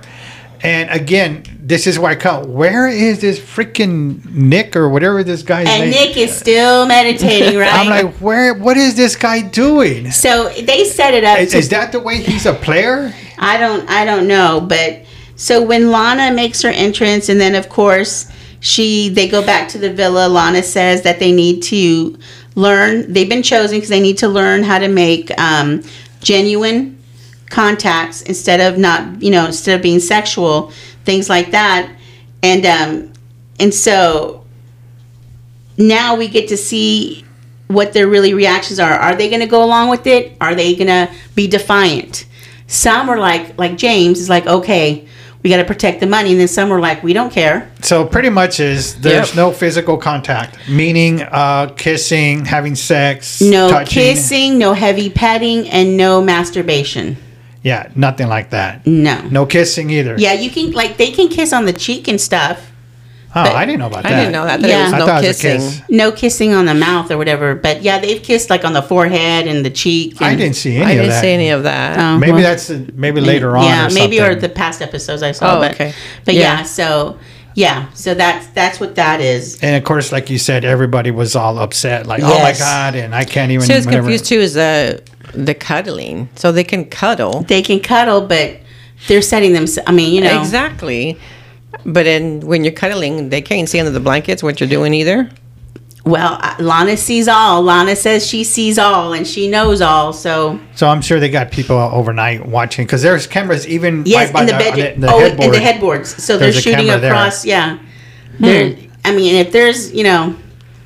[0.64, 2.54] and again, this is why I come.
[2.54, 5.92] Where is this freaking Nick or whatever this guy's and name?
[5.92, 7.72] Nick is still meditating, right?
[7.72, 8.54] I'm like, where?
[8.54, 10.12] What is this guy doing?
[10.12, 11.38] so they set it up.
[11.40, 13.14] Is, to is that the way he's a player?
[13.38, 15.02] I don't I don't know, but
[15.36, 19.78] so when Lana makes her entrance and then of course she they go back to
[19.78, 22.18] the villa, Lana says that they need to
[22.56, 25.84] learn they've been chosen because they need to learn how to make um,
[26.22, 26.98] genuine
[27.50, 30.72] contacts instead of not you know instead of being sexual
[31.12, 31.92] things like that
[32.42, 33.12] and um
[33.60, 34.46] and so
[35.78, 37.26] now we get to see
[37.68, 38.92] what their really reactions are.
[38.92, 40.36] Are they going to go along with it?
[40.42, 42.26] Are they going to be defiant?
[42.68, 45.08] Some are like, like James is like, okay,
[45.42, 47.72] we got to protect the money, and then some are like, we don't care.
[47.82, 49.36] So pretty much is there's Yep.
[49.36, 54.04] no physical contact, meaning uh, kissing, having sex, No touching.
[54.04, 57.18] kissing, no heavy petting, and no masturbation.
[57.64, 58.86] Yeah, nothing like that.
[58.88, 59.22] No.
[59.30, 60.16] No kissing either.
[60.18, 62.70] Yeah, you can like they can kiss on the cheek and stuff.
[63.34, 64.12] Oh, but- I didn't know about that.
[64.12, 64.62] I didn't know that.
[64.62, 64.76] that Yeah.
[64.78, 65.60] There was I no thought it was a kissing.
[65.70, 65.82] kiss.
[65.90, 67.56] No kissing on the mouth or whatever.
[67.56, 70.22] But yeah, they've kissed like on the forehead and the cheek.
[70.22, 71.22] I didn't see any I of didn't that.
[71.22, 72.00] see any of that.
[72.00, 72.42] Oh, Maybe well.
[72.42, 73.64] that's maybe later on.
[73.66, 75.58] Yeah, or maybe or the past episodes I saw.
[75.58, 75.94] Oh, but, okay.
[76.26, 76.42] But yeah.
[76.58, 76.64] Yeah.
[76.64, 77.20] so
[77.54, 79.60] yeah, so that's that's what that is.
[79.62, 83.14] And of course, like you said, everybody was all upset, like, "Oh my god!" And
[83.14, 83.66] I can't even.
[83.66, 84.04] See, I was whatever.
[84.04, 84.40] confused too.
[84.40, 85.02] Is the
[85.34, 86.30] the cuddling?
[86.36, 88.58] So they can cuddle They can cuddle, but
[89.08, 89.66] they're setting them.
[89.88, 91.18] I mean, you know, exactly.
[91.86, 95.30] But then when you're cuddling, they can't see under the blankets what you're doing either.
[96.06, 97.62] well, uh, Lana sees all.
[97.62, 100.14] Lana says she sees all and she knows all.
[100.14, 104.34] So So I'm sure they got people overnight watching because there's cameras even yes, right
[104.34, 105.02] by in the the, bedroom.
[105.02, 105.46] the, the oh, headboard.
[105.46, 106.24] in the headboards.
[106.24, 107.12] So There's they're shooting camera there.
[107.14, 107.46] across.
[107.46, 107.78] Yeah.
[108.40, 110.36] They're, I mean, if there's you know,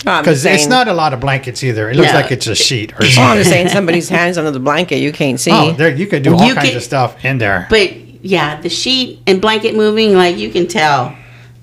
[0.05, 1.89] Because it's not a lot of blankets either.
[1.89, 2.19] It looks No.
[2.19, 4.97] like it's a sheet or Oh, I'm just saying somebody's hands under the blanket.
[4.99, 5.51] You can't see.
[5.51, 7.65] Oh, there you could do all You kinds could- of stuff in there.
[7.69, 7.91] but
[8.21, 11.15] yeah, the sheet and blanket moving, like you can tell.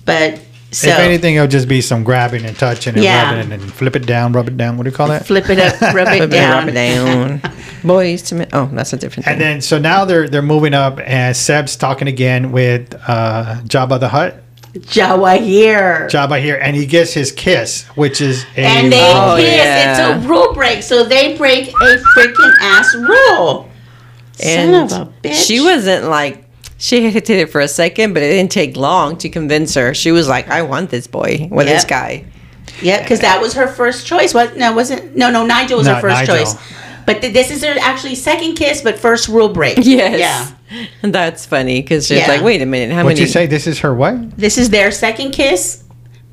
[0.05, 0.39] But
[0.71, 3.35] so if anything, it'll just be some grabbing and touching and Yeah.
[3.35, 4.75] rubbing and flip it down, rub it down.
[4.77, 5.25] What do you call that?
[5.25, 6.57] flip it up, rub it Rub it down.
[6.65, 7.41] rub it down.
[7.83, 8.47] Boyz II Men.
[8.53, 9.33] Oh, that's a different thing.
[9.33, 13.99] And then so now they're they're moving up, and Seb's talking again with uh, Jabba
[13.99, 14.42] the Hutt.
[14.73, 16.09] Jawahir.
[16.09, 19.47] Jabba here, and he gets his kiss, which is a and they Oh, kiss.
[19.55, 19.91] yeah.
[20.17, 23.69] It's a rule break, so they break a freaking ass rule.
[24.43, 25.45] and Son of a bitch.
[25.45, 26.43] she wasn't like
[26.79, 29.93] she hesitated for a second, but it didn't take long to convince her.
[29.93, 32.25] She was like, "I want this boy, with this guy."
[32.81, 34.33] Yeah, because that was her first choice.
[34.33, 34.57] What?
[34.57, 35.15] No, wasn't.
[35.15, 35.45] No, no.
[35.45, 36.37] Nigel was No, her first Nigel.
[36.37, 36.55] choice.
[37.05, 39.77] But th- this is her actually second kiss, but first rule break.
[39.83, 40.19] Yes.
[40.71, 40.85] Yeah.
[41.01, 42.27] That's funny because she's Yeah.
[42.27, 43.45] like, "Wait a minute, how What'd many?" you say?
[43.45, 44.35] This is her what?
[44.37, 45.83] This is their second kiss,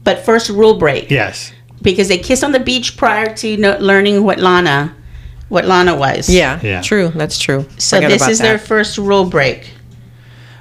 [0.04, 1.52] but first rule break Yes.
[1.82, 4.94] because they kissed on the beach prior to no- learning what Lana,
[5.50, 6.28] what Lana was.
[6.30, 6.80] Yeah, Yeah.
[6.80, 7.12] true.
[7.14, 7.66] That's true.
[7.78, 9.70] So Forgot this about is their first rule break.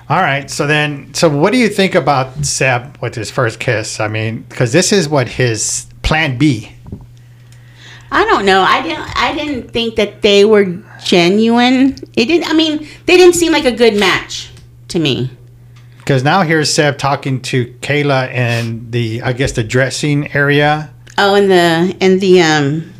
[0.10, 0.50] All right.
[0.50, 4.00] So then, so what do you think about Seb with his first kiss?
[4.00, 6.72] I mean, because this is what his plan B.
[8.12, 8.62] I don't know.
[8.62, 9.18] I didn't.
[9.18, 10.66] I didn't think that they were
[11.04, 11.96] genuine.
[12.16, 12.50] It didn't.
[12.50, 14.50] I mean, they didn't seem like a good match
[14.90, 15.30] to me.
[16.00, 20.92] Because now here's Seb talking to Kayla in the, I guess, the dressing area.
[21.20, 22.94] Oh, in the in the um.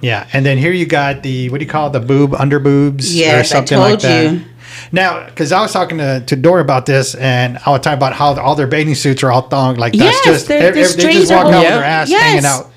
[0.00, 2.58] Yeah, and then here you got the what do you call it, the boob under
[2.58, 4.32] boobs Yes, or I something told like that.
[4.34, 4.44] you.
[4.90, 8.14] Now, because I was talking to, to Dora about this, and I was talking about
[8.14, 10.80] how all their bathing suits are all thong, like that's Yes, just the- ev- the
[10.80, 12.22] ev- they just walk out all- with their ass Yes.
[12.22, 12.71] hanging out.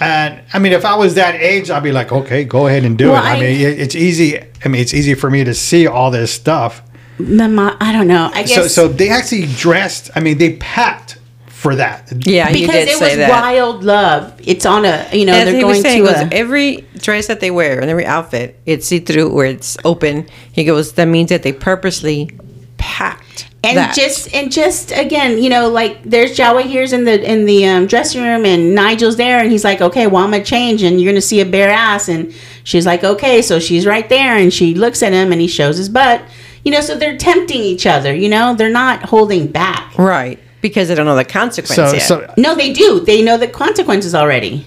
[0.00, 2.96] And I mean, if I was that age, I'd be like, okay, go ahead and
[2.98, 3.26] do Well, it.
[3.26, 4.38] I, I- mean, it, it's easy.
[4.64, 6.82] I mean, it's easy for me to see all this stuff.
[7.18, 8.30] The mo- I don't know.
[8.34, 10.10] I guess So, so they actually dressed.
[10.14, 12.12] I mean, they packed for that.
[12.26, 13.30] Yeah, he because did it say was that.
[13.30, 14.38] wild love.
[14.44, 16.86] It's on a you know As they're he was going saying, to goes, a, every
[16.98, 20.28] dress that they wear and every outfit, it's see through or it's open.
[20.52, 22.30] He goes, that means that they purposely
[22.76, 23.94] packed and that.
[23.94, 28.22] just and just again you know like there's Jawahir's in the in the um, dressing
[28.22, 31.20] room and Nigel's there and he's like okay well I'm gonna change and you're gonna
[31.20, 35.02] see a bare ass and she's like okay so she's right there and she looks
[35.02, 36.22] at him and he shows his butt
[36.64, 40.88] you know so they're tempting each other you know they're not holding back right because
[40.88, 44.66] they don't know the consequences So, so no they do they know the consequences already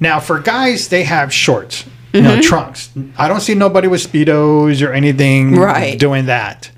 [0.00, 2.22] now for guys, they have shorts, you Mm-hmm.
[2.26, 2.90] know, trunks.
[3.16, 5.98] I don't see nobody with speedos or anything Right.
[5.98, 6.70] doing that.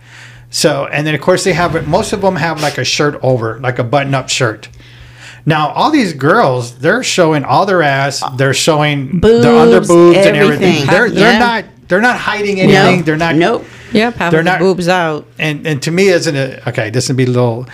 [0.51, 3.59] So, and then of course they have most of them have like a shirt over,
[3.61, 4.69] like a button-up shirt.
[5.45, 8.23] Now, all these girls, they're showing all their ass.
[8.37, 10.65] They're showing Boobs, their under boobs and everything.
[10.83, 10.87] everything.
[10.91, 11.39] They're they're Yeah.
[11.39, 12.99] not they're not hiding anything.
[12.99, 13.37] no They're not.
[13.37, 15.27] nope yep, half they're the not- boobs out.
[15.39, 16.91] And and to me, isn't it okay?
[16.91, 17.67] This would be a little.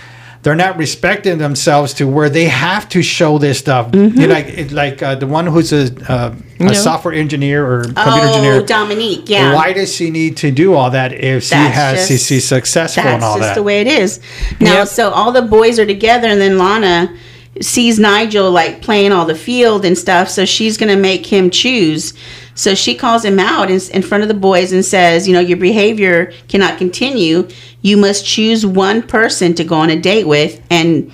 [0.43, 3.91] They're not respecting themselves to where they have to show this stuff.
[3.91, 4.19] Mm-hmm.
[4.19, 6.73] You know, like like uh, the one who's a uh, a Yeah.
[6.73, 8.61] software engineer or computer oh engineer.
[8.65, 12.45] Dominique yeah Why does she need to do all that if she has just- she's
[12.47, 13.39] successful That's and all that?
[13.39, 14.19] That's just the way it is.
[14.59, 14.87] Now, Yep.
[14.89, 17.13] so all the boys are together, and then Lana
[17.61, 20.29] sees Nigel like playing all the field and stuff.
[20.29, 22.13] So she's gonna make him choose.
[22.55, 25.39] So she calls him out in, in front of the boys and says, "You know,
[25.39, 27.47] your behavior cannot continue.
[27.81, 31.11] You must choose one person to go on a date with and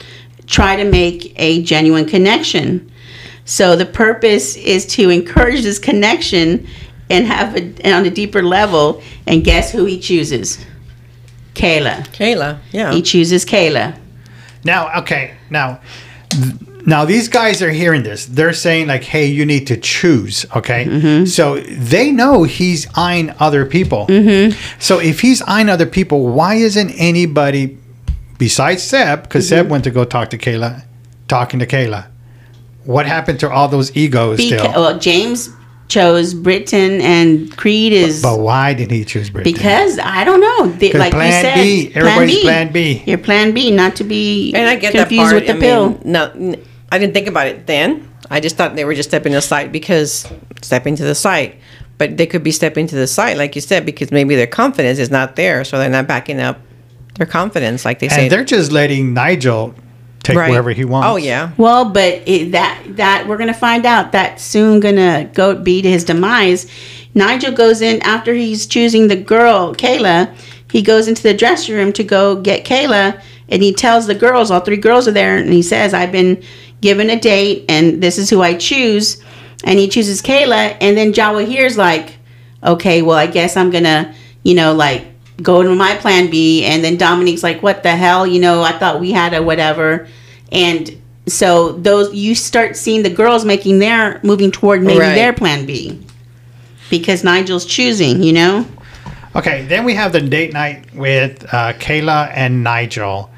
[0.48, 2.92] try to make a genuine connection."
[3.46, 6.68] So the purpose is to encourage this connection
[7.10, 9.02] and have it on a deeper level.
[9.26, 10.64] And guess who he chooses?
[11.56, 12.06] Kayla.
[12.10, 12.94] Kayla, yeah.
[12.94, 13.98] He chooses Kayla.
[14.64, 15.80] Now, okay, now,
[16.30, 16.54] th-
[16.90, 18.26] now these guys are hearing this.
[18.26, 21.26] They're saying like, "Hey, you need to choose." Okay, Mm-hmm.
[21.26, 24.08] so they know he's eyeing other people.
[24.08, 24.58] Mm-hmm.
[24.80, 27.78] So if he's eyeing other people, why isn't anybody
[28.38, 29.24] besides Seb?
[29.24, 29.64] Because Mm-hmm.
[29.64, 30.84] Seb went to go talk to Kayla,
[31.28, 32.08] talking to Kayla.
[32.86, 34.72] What happened to all those egos Beca- still?
[34.82, 35.50] well, James
[35.90, 39.52] chose Brittan and Creed is But why did he choose Brittan?
[39.52, 40.68] because I don't know.
[40.78, 43.04] The, 'Cause like plan you said, B, everybody's plan B.
[43.06, 45.36] Your plan B, not to be and I get confused that part.
[45.36, 45.90] with the I pill.
[45.90, 46.56] Mean, no, n-
[46.92, 48.10] I didn't think about it then.
[48.30, 50.28] I just thought they were just stepping aside because
[50.62, 51.56] stepping to the side.
[51.98, 55.00] But they could be stepping to the side, like you said, because maybe their confidence
[55.00, 56.60] is not there, so they're not backing up
[57.16, 58.24] their confidence, like they say.
[58.24, 59.76] and they're just letting Nigel
[60.24, 60.50] take Right.
[60.50, 61.08] wherever he wants.
[61.10, 65.56] Oh yeah, Well, but it, that that we're gonna find out that soon gonna go
[65.56, 66.68] be to his demise.
[67.16, 70.34] Nigel goes in after he's choosing the girl Kayla.
[70.72, 74.52] He goes into the dressing room to go get Kayla, and he tells the girls,
[74.52, 76.42] all three girls are there, and he says, "I've been
[76.82, 79.22] given a date, and this is who I choose."
[79.64, 82.18] And he chooses Kayla, and then Jawahir's like,
[82.64, 84.14] "Okay, well, I guess I'm gonna,
[84.44, 85.06] you know, like."
[85.42, 88.28] Go to my plan B, and then Dominique's like, "What the hell?
[88.28, 90.08] You know, I thought we had a whatever."
[90.52, 95.16] and so those you start seeing the girls making their moving toward maybe Right.
[95.16, 96.00] their plan B
[96.90, 98.66] because Nigel's choosing, you know.
[99.36, 103.30] Okay, then we have the date night with uh, Kayla and Nigel.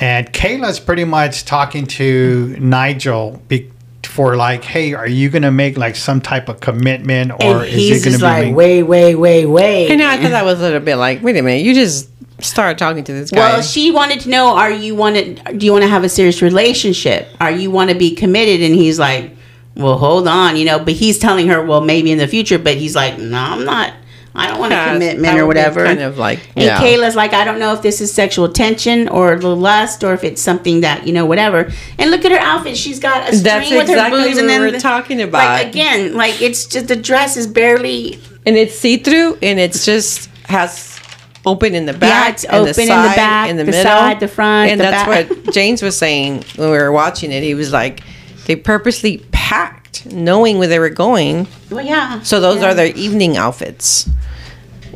[0.00, 3.70] And Kayla's pretty much talking to Nigel be-
[4.02, 7.64] for like, hey, are you going to make like some type of commitment or and
[7.66, 8.52] is he's it going just to be like, me?
[8.52, 9.90] way, way, way, wait.
[9.90, 10.08] I know.
[10.08, 12.08] I thought that was a little bit like, wait a minute, you just
[12.40, 13.38] started talking to this guy.
[13.38, 15.40] Well, she wanted to know: Are you wanted?
[15.58, 17.28] Do you want to have a serious relationship?
[17.40, 18.60] Are you want to be committed?
[18.60, 19.30] And he's like,
[19.76, 22.76] "Well, hold on, you know." But he's telling her, "Well, maybe in the future." But
[22.76, 23.92] he's like, "No, I'm not.
[24.34, 26.80] I don't want a commitment or whatever." Kind of like, And yeah.
[26.80, 30.24] Kayla's like, I don't know if this is sexual tension or the lust or if
[30.24, 31.70] it's something that, you know, whatever.
[31.98, 32.76] And look at her outfit.
[32.76, 34.80] She's got a string That's with her exactly boobs what and then we were the-
[34.80, 35.44] talking about.
[35.62, 39.84] Like again, like it's just the dress is barely and it's see through, and it's
[39.86, 41.00] just has
[41.46, 44.18] open in the back, it's and open in the back, in the, the middle, side,
[44.20, 45.30] the front, and the that's back.
[45.30, 47.42] what James was saying when we were watching it.
[47.42, 48.00] He was like,
[48.46, 51.46] they purposely packed, knowing where they were going.
[51.70, 52.20] well yeah.
[52.22, 52.70] So those Yeah.
[52.70, 54.08] are their evening outfits,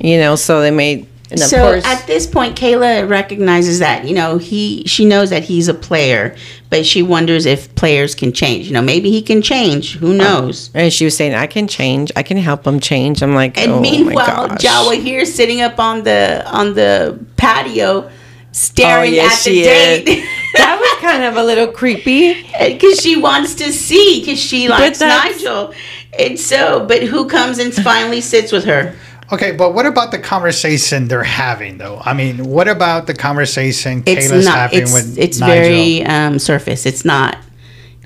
[0.01, 0.37] you know.
[0.37, 4.83] So they made And so course, at this point, Kayla recognizes that you know he
[4.87, 6.35] she knows that he's a player,
[6.71, 8.67] but she wonders if players can change.
[8.67, 9.97] You know, maybe he can change.
[9.97, 10.71] Who uh, knows?
[10.75, 12.11] and she was saying, "I can change.
[12.17, 14.49] I can help him change." I'm like, And oh meanwhile.
[14.49, 18.11] Jawahir sitting up on the on the patio,
[18.53, 20.05] staring Oh, yes, at the is.
[20.05, 20.25] date.
[20.57, 22.43] that was kind of a little creepy.
[22.59, 25.75] because she wants to see because she likes Nigel,
[26.19, 28.95] and so but who comes and finally sits with her?
[29.31, 32.01] Okay, but what about the conversation they're having, though?
[32.03, 34.57] I mean, what about the conversation It's Kayla's not.
[34.57, 35.55] having It's with it's Nigel?
[35.55, 36.87] very um, surface.
[36.87, 37.37] It's not.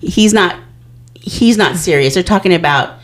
[0.01, 0.57] He's not.
[1.15, 2.15] He's not serious.
[2.15, 2.99] They're talking about.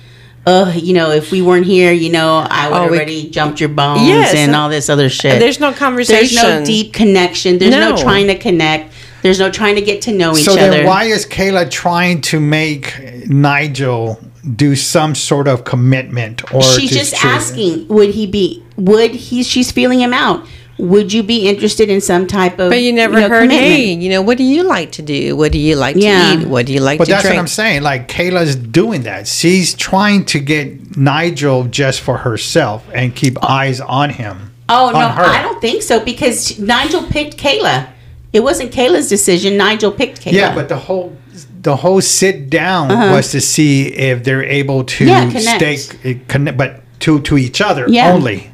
[0.50, 3.60] Oh, you know, if we weren't here, you know, I would Oh, we- already jumped
[3.60, 5.38] your bones Yes, and and- all this other shit.
[5.40, 6.36] There's no conversation.
[6.42, 7.58] There's no deep connection.
[7.58, 7.90] There's no.
[7.90, 7.96] No.
[8.02, 8.94] trying to connect.
[9.20, 10.58] There's no trying to get to know each other.
[10.58, 12.94] So then, why is Kayla trying to make
[13.28, 14.18] Nigel
[14.56, 16.52] do some sort of commitment?
[16.54, 18.62] Or She's to- just to- asking, would he be?
[18.76, 19.42] Would he?
[19.42, 20.46] She's feeling him out.
[20.78, 22.70] Would you be interested in some type of?
[22.70, 23.60] But you never know, heard, commitment?
[23.72, 25.34] hey, you know, what do you like to do?
[25.34, 26.34] What do you like Yeah.
[26.36, 26.46] to eat?
[26.46, 27.04] What do you like to do?
[27.04, 27.34] But to that's drink?
[27.36, 27.82] what I'm saying.
[27.82, 29.26] Like Kayla's doing that.
[29.26, 34.52] She's trying to get Nigel just for herself and keep eyes on him.
[34.68, 35.24] Oh no, her.
[35.24, 37.88] I don't think so because Nigel picked Kayla.
[38.32, 39.56] It wasn't Kayla's decision.
[39.56, 40.32] Nigel picked Kayla.
[40.32, 41.16] Yeah, but the whole
[41.62, 45.30] the whole sit down was to see if they're able to Uh-huh.
[45.32, 45.80] Yeah, connect.
[45.80, 48.12] stay connect, but to to each other Yeah.
[48.12, 48.50] only.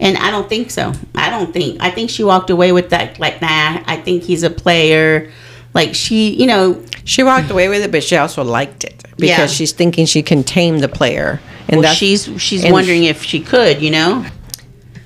[0.00, 0.92] and I don't think so.
[1.14, 1.76] I don't think.
[1.80, 3.18] I think she walked away with that.
[3.20, 3.80] Like, nah.
[3.86, 5.30] I think he's a player.
[5.74, 9.50] Like she, you know, she walked away with it, but she also liked it because
[9.50, 9.56] Yeah.
[9.56, 11.40] she's thinking she can tame the player.
[11.68, 13.82] And well, that's she's she's and- wondering if she could.
[13.82, 14.24] You know.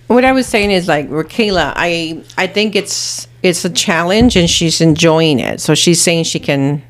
[0.07, 4.49] what I was saying is like Rakayla, I I think it's it's a challenge and
[4.49, 5.61] she's enjoying it.
[5.61, 6.83] So she's saying she can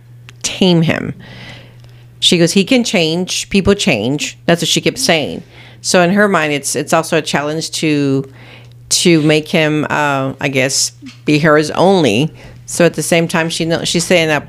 [0.43, 1.15] tame him.
[2.21, 3.51] She goes, he can change.
[3.51, 4.39] People change.
[4.47, 5.43] That's what she kept saying.
[5.81, 8.31] So in her mind, it's it's also a challenge to
[8.91, 10.91] to make him, uh, I guess,
[11.25, 12.33] be hers only.
[12.67, 14.47] So at the same time, she know she's saying that.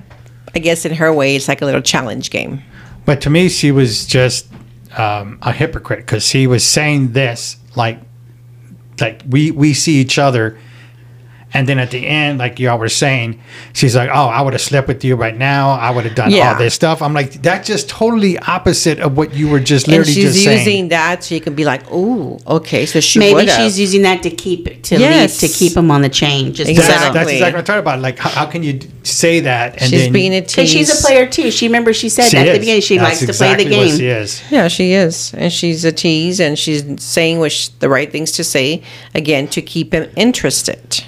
[0.56, 2.62] I guess in her way, it's like a little challenge game.
[3.06, 4.48] But to me, she was just
[4.96, 8.00] um, a hypocrite because she was saying this like
[9.02, 10.58] like we we see each other.
[11.56, 13.40] And then at the end, like y'all were saying,
[13.74, 15.72] she's like, "Oh, I would have slept with you right now.
[15.72, 16.54] I would have done Yeah.
[16.54, 20.10] all this stuff." I'm like, "That's just totally opposite of what you were just literally
[20.14, 23.00] And literally she's just using saying." that so you can be like, "Oh, okay." So
[23.00, 23.54] she Maybe would've.
[23.56, 25.42] she's using that to keep to Yes.
[25.42, 26.54] lead, to keep him on the chain.
[26.54, 27.14] Just That's, Exactly.
[27.20, 28.00] that's exactly what I'm talking about.
[28.02, 30.72] Like, how, how can you say that and she's then being a tease.
[30.72, 31.52] she's a player too.
[31.52, 33.78] She remember she said she at the beginning she That's likes to play the exactly
[33.78, 33.98] what game.
[34.00, 34.42] she is.
[34.50, 38.32] Yeah, she is, and she's a tease, and she's saying what sh- the right things
[38.34, 38.82] to say
[39.14, 41.04] again to keep him interested.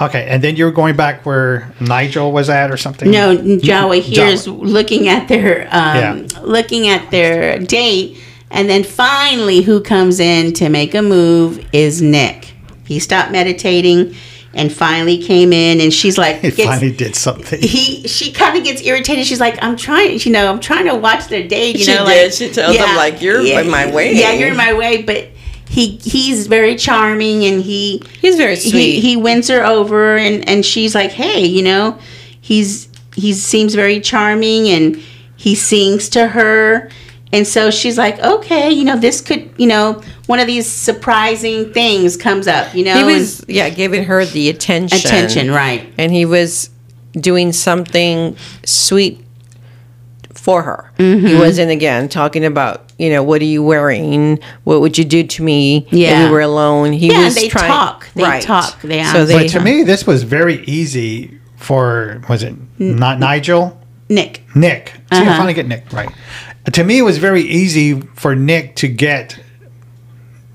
[0.00, 3.10] Okay, and then you're going back where Nigel was at or something.
[3.10, 6.26] No, Jawahir is looking at their um, Yeah.
[6.42, 8.18] looking at their date,
[8.50, 12.52] and then finally, who comes in to make a move is Nick.
[12.86, 14.14] He stopped meditating
[14.52, 17.60] and finally came in, and she's like, he gets- finally did something.
[17.62, 19.26] he she kind of gets irritated.
[19.26, 21.76] She's like, I'm trying, you know, I'm trying to watch their date.
[21.78, 22.24] You She know, did.
[22.24, 25.02] like She tells him, like, "You're in my way." Yeah, you're in my way.
[25.02, 25.28] But
[25.68, 28.72] he he's very charming, and he He's very sweet.
[28.72, 31.98] he, he wins her over and and she's like hey you know
[32.40, 34.96] he's he seems very charming and
[35.36, 36.90] he sings to her
[37.32, 41.72] and so she's like okay you know this could you know one of these surprising
[41.72, 44.98] things comes up you know he and was, yeah, giving her the attention.
[44.98, 46.70] attention right and he was
[47.14, 49.24] doing something sweet
[50.46, 50.92] for her.
[50.98, 51.26] Mm-hmm.
[51.26, 54.38] He wasn't again talking about, you know, what are you wearing?
[54.62, 56.22] What would you do to me Yeah.
[56.22, 56.92] if we were alone?
[56.92, 58.08] He Yeah, was they trying, talk.
[58.14, 58.80] They talk.
[58.80, 63.76] They so they, but to me, this was very easy for was it not Nigel?
[64.08, 64.90] nick Nick.
[65.12, 65.30] See, Uh-huh.
[65.32, 66.10] I finally get Nick right.
[66.72, 69.36] To me, it was very easy for Nick to get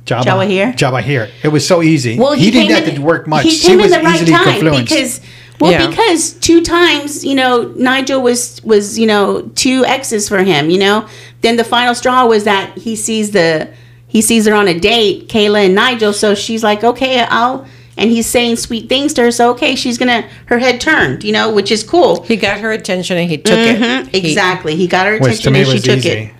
[0.05, 0.71] Jabba, here.
[0.71, 1.29] Jabba here.
[1.43, 2.17] It was so easy.
[2.17, 3.43] well he, didn't have in- to work much.
[3.43, 4.89] he She came was in the right easily time confluenced.
[4.89, 5.21] because
[5.61, 5.87] well Yeah.
[5.87, 10.77] because two times you know nigel was was you know two x's for him you
[10.79, 11.07] know
[11.41, 13.69] then the final straw was that he sees the
[14.07, 17.65] he sees her on a date kayla and nigel so she's like okay i'll
[17.97, 21.31] and he's saying sweet things to her so okay she's gonna her head turned you
[21.31, 23.79] know which is cool he got her attention and he took it.
[23.79, 26.09] Mhm, He- exactly he got her which to attention me and she was took easy.
[26.09, 26.33] it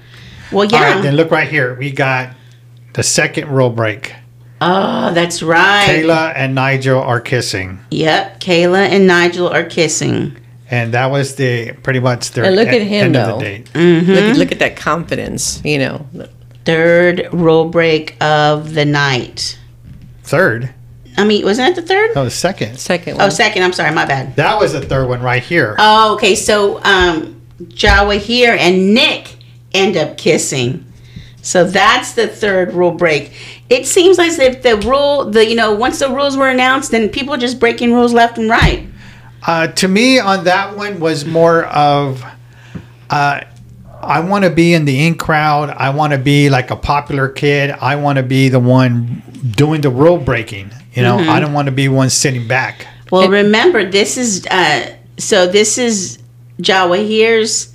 [0.52, 1.76] well yeah right, then look right here.
[1.76, 2.32] We got
[2.94, 4.14] the second rule break.
[4.64, 10.38] Oh that's right Kayla and Nigel are kissing, yep kayla and nigel are kissing
[10.70, 13.34] and that was the pretty much their And look e- at him, end though.
[13.34, 13.74] of the date.
[13.74, 14.12] Mm-hmm.
[14.12, 16.06] Look, look at that confidence, you know.
[16.64, 19.58] third rule break of the night
[20.24, 20.74] Third,
[21.18, 22.16] I mean, wasn't that the third?
[22.16, 22.80] no, the second.
[22.80, 23.32] Second Oh, one.
[23.32, 23.64] second.
[23.64, 24.36] I'm sorry, my bad.
[24.38, 25.76] That was the third one right here.
[25.78, 26.36] Oh, okay.
[26.36, 29.36] So, um, Jawahir and Nick
[29.74, 30.86] end up kissing.
[31.42, 33.34] So that's the third rule break.
[33.72, 37.08] It seems as if the rule, the you know, once the rules were announced, then
[37.08, 38.86] people just breaking rules left and right.
[39.48, 42.22] Uh, to me, on that one was more of,
[43.10, 43.42] uh,
[44.02, 45.70] I want to be in the in crowd.
[45.70, 47.72] I want to be like a popular kid.
[47.72, 49.24] I want to be the one
[49.56, 50.72] doing the rule breaking.
[50.94, 52.86] You know, I don't want to be one sitting back.
[53.10, 56.20] Well, remember this is uh, so this is
[56.60, 57.74] Jawahir's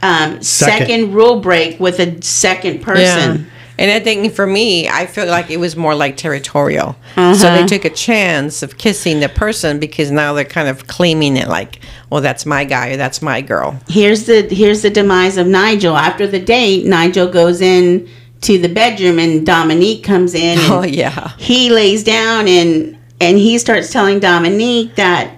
[0.00, 0.86] um, Second.
[0.86, 1.14] second.
[1.14, 3.50] rule break with a second person.
[3.78, 6.94] And I think for me, I feel like it was more like territorial.
[7.16, 7.56] So Uh-huh.
[7.56, 11.48] they took a chance of kissing the person because now they're kind of claiming it
[11.48, 13.78] like, well, that's my guy or that's my girl.
[13.88, 15.96] Here's the here's the demise of Nigel.
[15.96, 18.08] After the date, Nigel goes in
[18.42, 20.58] to the bedroom and Dominique comes in.
[20.70, 21.30] Oh, yeah.
[21.38, 25.30] he lays down and and he starts telling Dominique that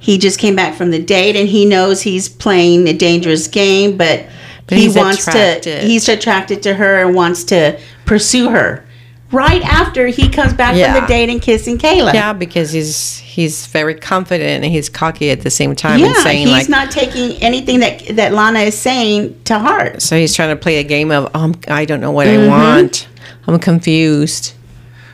[0.00, 3.96] he just came back from the date and he knows he's playing a dangerous game,
[3.96, 4.24] but,
[4.68, 5.62] But he wants attracted.
[5.80, 8.84] to he's attracted to her and wants to pursue her.
[9.30, 12.14] Right after he comes back from the date and kissing Kayla.
[12.14, 16.22] Yeah, because he's he's very confident and he's cocky at the same time and Yeah,
[16.22, 20.00] saying he's like not taking anything that that Lana is saying to heart.
[20.00, 22.48] so he's trying to play a game of um, I don't know what I Mm-hmm.
[22.48, 23.08] want.
[23.46, 24.54] I'm confused.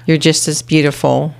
[0.06, 1.34] You're just as beautiful.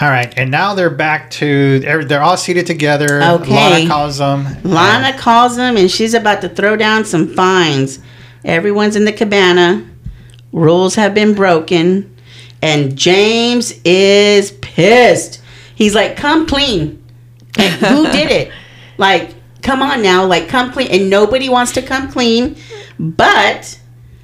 [0.00, 3.22] All right, and now they're back to they're, they're all seated together.
[3.22, 3.52] Okay.
[3.54, 4.46] Lana calls them.
[4.64, 7.98] Lana calls him and she's about to throw down some fines.
[8.44, 9.88] Everyone's in the cabana.
[10.52, 12.08] Rules have been broken.
[12.62, 15.40] And James is pissed.
[15.74, 17.02] He's like, come clean.
[17.58, 18.52] And who did it?
[18.98, 20.24] Like, come on now.
[20.24, 20.88] Like, come clean.
[20.90, 22.56] And nobody wants to come clean.
[22.98, 23.78] But,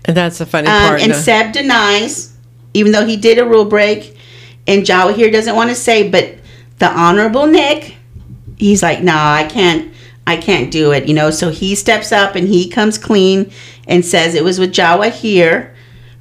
[0.05, 1.01] And that's the funny um, part.
[1.01, 1.19] and no?
[1.19, 2.37] Seb denies,
[2.75, 4.16] even though he did a rule break.
[4.69, 6.35] And Jawahir doesn't want to say, but
[6.79, 7.97] the honorable Nick,
[8.59, 9.93] he's like, nah, I can't,
[10.27, 11.31] I can't do it, you know.
[11.31, 13.51] So he steps up and he comes clean
[13.89, 15.75] and says it was with Jawahir,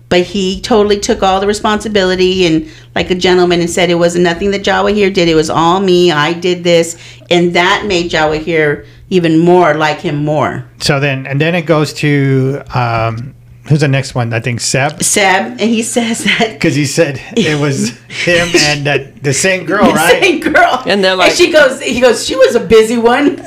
[0.08, 4.24] but he totally took all the responsibility and like a gentleman and said it wasn't
[4.24, 5.28] nothing that Jawahir did.
[5.28, 6.12] It was all me.
[6.12, 6.98] I did this,
[7.30, 10.70] and that made Jawahir even more like him more.
[10.80, 13.36] So then, and then it goes to um,
[13.70, 14.34] who's the next one?
[14.34, 18.86] I think Seb, Seb, and he says that because he said it was him and
[18.86, 20.22] that the same girl, the right?
[20.22, 20.84] same girl.
[20.86, 23.28] And they're like- she goes, he goes, she was a busy one.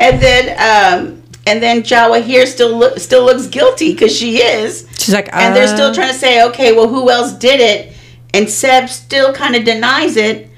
[0.00, 5.14] and then, um, and then Jawahir still look, still looks guilty because she is, She's
[5.14, 7.96] like, and they're uh, still trying to say, okay, well, who else did it?
[8.32, 10.48] And Seb still kind of denies it.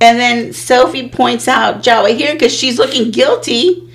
[0.00, 3.88] And then Sophie points out Jawahir because she's looking guilty.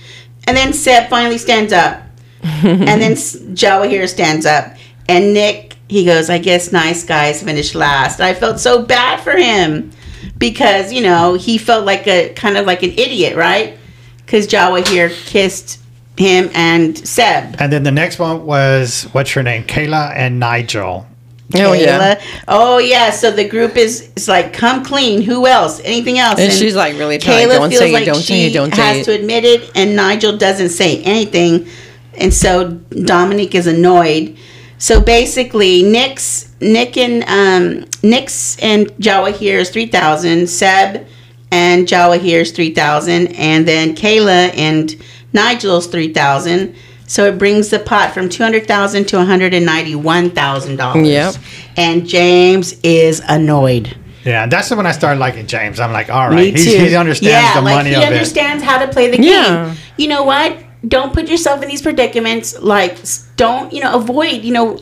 [0.47, 2.01] And then Seb finally stands up.
[2.43, 4.75] And then S- Jawahir stands up.
[5.07, 8.21] And Nick, he goes, I guess nice guys finish last.
[8.21, 9.91] I felt so bad for him
[10.37, 13.77] because, you know, he felt like a kind of like an idiot, right?
[14.25, 15.79] Because Jawahir kissed
[16.17, 17.55] him and Seb.
[17.59, 19.63] And then the next one was what's her name?
[19.63, 21.05] Kayla and Nigel.
[21.53, 22.15] Oh yeah.
[22.15, 22.43] Kayla.
[22.47, 23.09] Oh yeah.
[23.09, 25.21] So the group is it's like come clean.
[25.21, 25.81] Who else?
[25.83, 26.39] Anything else?
[26.39, 28.53] And she's like really trying, Kayla don't feels say it, like don't say she it,
[28.53, 29.03] don't say has it.
[29.05, 31.67] to admit it, and Nigel doesn't say anything,
[32.15, 34.37] and so Dominique is annoyed.
[34.77, 40.49] So basically, Nick's Nick and um, Nick's and Jawahir is three thousand.
[40.49, 41.05] Seb
[41.51, 44.95] and Jawahir is three thousand, and then Kayla and
[45.33, 46.75] Nigel's three thousand.
[47.05, 50.77] So it brings the pot from two hundred thousand to one hundred and ninety-one thousand
[50.77, 51.07] dollars.
[51.07, 51.35] Yep.
[51.77, 53.97] And James is annoyed.
[54.23, 55.79] Yeah, that's when I started liking James.
[55.79, 56.63] I'm like, all right, Me right, too.
[56.63, 59.25] he's, he understands yeah, the like money he of understands how to play the game.
[59.25, 59.65] Yeah.
[59.65, 59.77] game.
[59.97, 60.57] You know what?
[60.87, 62.59] Don't put yourself in these predicaments.
[62.59, 62.97] Like,
[63.37, 63.95] don't you know?
[63.95, 64.43] Avoid.
[64.43, 64.79] You know,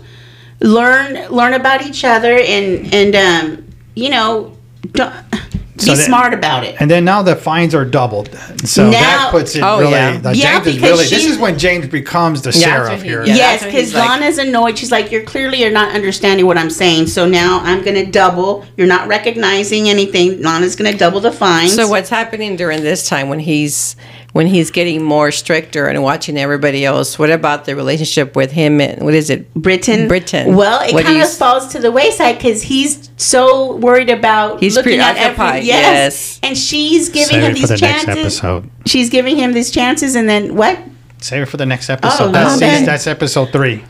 [0.61, 4.55] learn learn about each other and and um, you know,
[4.91, 6.75] don't, be So that- smart about it.
[6.75, 6.81] it.
[6.81, 8.29] And then now the fines are doubled.
[8.65, 9.91] So that puts it Oh, really.
[9.93, 10.17] yeah.
[10.17, 11.05] the Yeah, James is because really.
[11.05, 13.25] This is when James becomes the Yeah, sheriff he- here.
[13.25, 13.35] yeah.
[13.35, 14.77] yes, because he's like- Lana's annoyed.
[14.77, 17.07] She's like, "You're clearly you're not understanding what I'm saying.
[17.07, 18.65] So now I'm gonna double.
[18.75, 20.41] You're not recognizing anything.
[20.41, 21.75] Lana's gonna double the fines.
[21.75, 23.95] So what's happening during this time when he's
[24.31, 27.17] when he's getting more stricter and watching everybody else?
[27.17, 29.53] What about the relationship with him and what is it?
[29.53, 30.07] Brittan.
[30.07, 30.55] Brittan.
[30.55, 34.99] Well, it kind of falls to the wayside because he's so worried about He's looking
[34.99, 35.83] at every preoccupied, yes.
[35.83, 36.39] yes.
[36.43, 38.07] and she's giving Save him these for the chances.
[38.07, 38.69] next episode.
[38.85, 40.79] She's giving him these chances, and then what?
[41.21, 42.29] Save it for the next episode.
[42.29, 43.83] Oh, that's, that's episode three.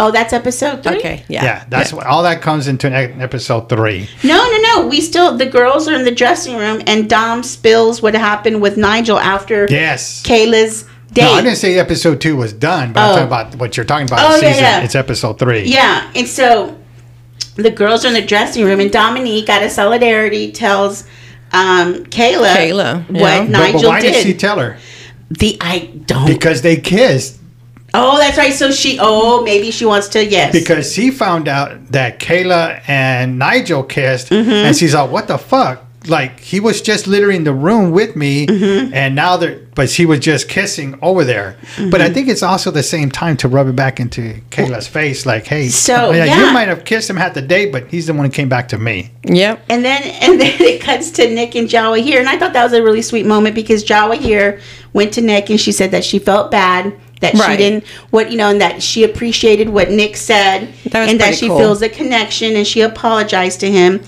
[0.00, 0.96] Oh, that's episode three.
[0.96, 1.64] Okay, Yeah, yeah.
[1.68, 4.08] that's what all that comes into episode three.
[4.24, 4.86] No, no, no.
[4.88, 8.76] We still the girls are in the dressing room, and Dom spills what happened with
[8.76, 10.22] Nigel after Yes.
[10.24, 11.22] Kayla's date.
[11.22, 13.12] No, I didn't say episode two was done, but I'm Oh.
[13.12, 14.18] talking about what you're talking about.
[14.32, 14.80] Oh, the yeah, yeah.
[14.82, 15.62] It's episode three.
[15.64, 16.76] Yeah, and so
[17.54, 21.04] the girls are in the dressing room, and Dominique, out of solidarity, tells
[21.52, 23.44] um, Kayla, Kayla, what yeah.
[23.44, 24.12] Nigel but why did.
[24.14, 24.76] did she tell her?
[25.30, 27.38] the I don't Because they kissed.
[27.94, 28.52] Oh, that's right.
[28.52, 28.98] So she.
[29.00, 30.24] Oh, maybe she wants to.
[30.24, 30.52] Yes.
[30.52, 34.50] because he found out that Kayla and Nigel kissed, Mm-hmm.
[34.50, 38.14] and she's like, "What the fuck?" Like he was just literally in the room with
[38.14, 38.92] me, Mm-hmm.
[38.92, 41.56] and now they're, but she was just kissing over there.
[41.62, 41.94] But Mm-hmm.
[42.02, 45.46] I think it's also the same time to rub it back into Kayla's face, like,
[45.46, 46.40] "Hey, So, yeah, yeah.
[46.46, 48.68] you might have kissed him at the date, but he's the one who came back
[48.68, 49.64] to me." Yep.
[49.70, 52.74] And then and then it cuts to Nick and Jawahir, and I thought that was
[52.74, 54.60] a really sweet moment because Jawahir
[54.92, 56.92] went to Nick and she said that she felt bad
[57.24, 61.10] that she didn't what you know and that she appreciated what Nick said That was
[61.10, 61.58] and that she cool.
[61.58, 64.02] feels a connection and she apologized to him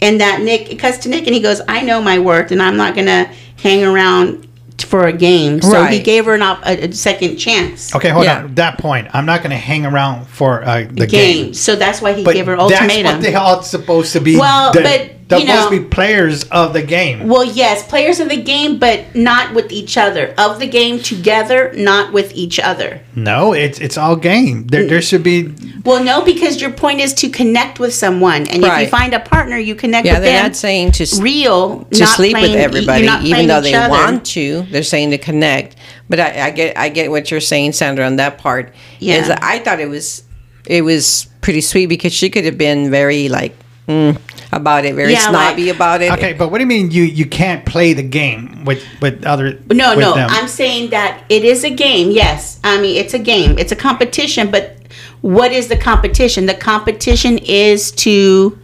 [0.00, 2.60] and that Nick it cuts to Nick and he goes I know my worth and
[2.62, 3.30] I'm not gonna
[3.62, 4.48] hang around
[4.78, 8.24] for a game so he gave her an op- a, a second chance Okay, hold
[8.24, 8.42] Yeah.
[8.44, 8.54] on.
[8.56, 11.44] That point, I'm not going to hang around for uh, the game.
[11.44, 11.54] game.
[11.54, 14.20] so that's why he But gave her ultimatum that's ultimatum what they all supposed to
[14.20, 14.36] be.
[14.38, 17.28] Well, the, but, they're you supposed to be players of the game.
[17.28, 20.34] Well, yes, players of the game, but not with each other.
[20.36, 23.00] Of the game together, not with each other.
[23.14, 24.66] No, it's it's all game.
[24.66, 25.52] There, there should be
[25.84, 29.20] Well, no, because your point is to connect with someone, and if you find a
[29.20, 30.46] partner, you connect Yeah, with they're them.
[30.50, 33.88] not saying to real to sleep with playing- e, everybody, even though they other.
[33.90, 34.62] want to.
[34.70, 35.76] They're saying to connect.
[36.08, 38.74] But I, I get I get what you're saying, Sandra, on that part.
[38.98, 39.16] Yeah.
[39.16, 40.24] Is I thought it was
[40.66, 43.54] it was pretty sweet because she could have been very like
[43.88, 44.16] mm,
[44.52, 46.12] about it, very Yeah, like- snobby about it.
[46.12, 49.58] Okay, but what do you mean you you can't play the game with with other?
[49.70, 50.28] No, with no, them?
[50.30, 52.10] I'm saying that it is a game.
[52.10, 53.58] Yes, I mean it's a game.
[53.58, 54.76] It's a competition, but
[55.22, 56.46] what is the competition?
[56.46, 58.58] The competition is to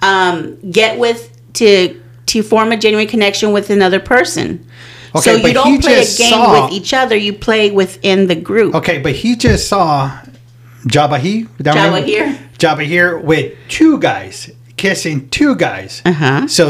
[0.00, 4.64] um, get with to to form a genuine connection with another person.
[5.16, 7.16] Okay, so but you don't play a game saw- with each other.
[7.16, 8.74] You play within the group.
[8.74, 10.10] Okay, but he just saw
[10.86, 11.48] Jabahi.
[11.58, 12.38] Jabba here?
[12.58, 14.50] Jabba here with two guys
[14.84, 16.02] kissing two guys.
[16.04, 16.46] Uh-huh.
[16.48, 16.64] So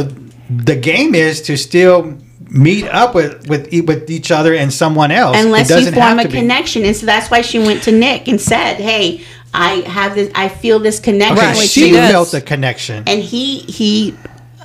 [0.49, 2.17] the game is to still
[2.51, 5.37] meet up with with with each other and someone else.
[5.39, 6.39] unless it you doesn't form have a to be.
[6.39, 6.85] connection.
[6.85, 10.31] And so that's why she went to Nick and said, "Hey, I have this.
[10.35, 13.03] I feel this connection Okay, Right, with she you." felt the connection.
[13.07, 14.15] and he he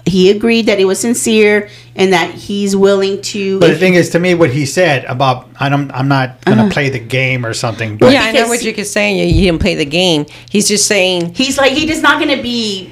[0.05, 3.59] he agreed that it was sincere and that he's willing to.
[3.59, 6.43] But the if- thing is, to me, what he said about I don't, I'm not
[6.45, 7.97] going to play the game or something.
[7.97, 8.13] But Uh-huh.
[8.17, 9.17] yeah, I know what you're saying.
[9.19, 10.25] You, you didn't play the game.
[10.49, 12.91] He's just saying he's like he is not going to be.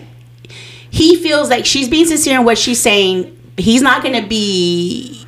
[0.90, 3.34] He feels like she's being sincere in what she's saying.
[3.58, 5.26] He's not going to be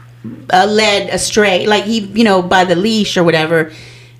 [0.51, 3.71] uh, led astray, like he you know by the leash or whatever.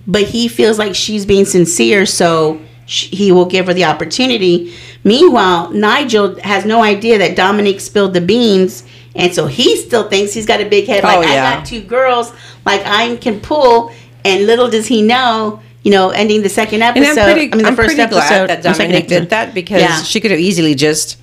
[0.08, 4.74] But he feels like she's being sincere, so sh- he will give her the opportunity.
[5.04, 8.84] Meanwhile, Nigel has no idea that Dominique spilled the beans,
[9.16, 11.04] and so he still thinks he's got a big head.
[11.04, 12.34] Like Oh, I got two girls,
[12.66, 13.92] like I can pull.
[14.26, 17.22] And little does he know, you know, ending the second And episode.
[17.22, 18.18] I'm pretty, I mean, the I'm first episode.
[18.48, 20.02] glad that Dominique did that because Yeah.
[20.04, 21.16] she could have easily just,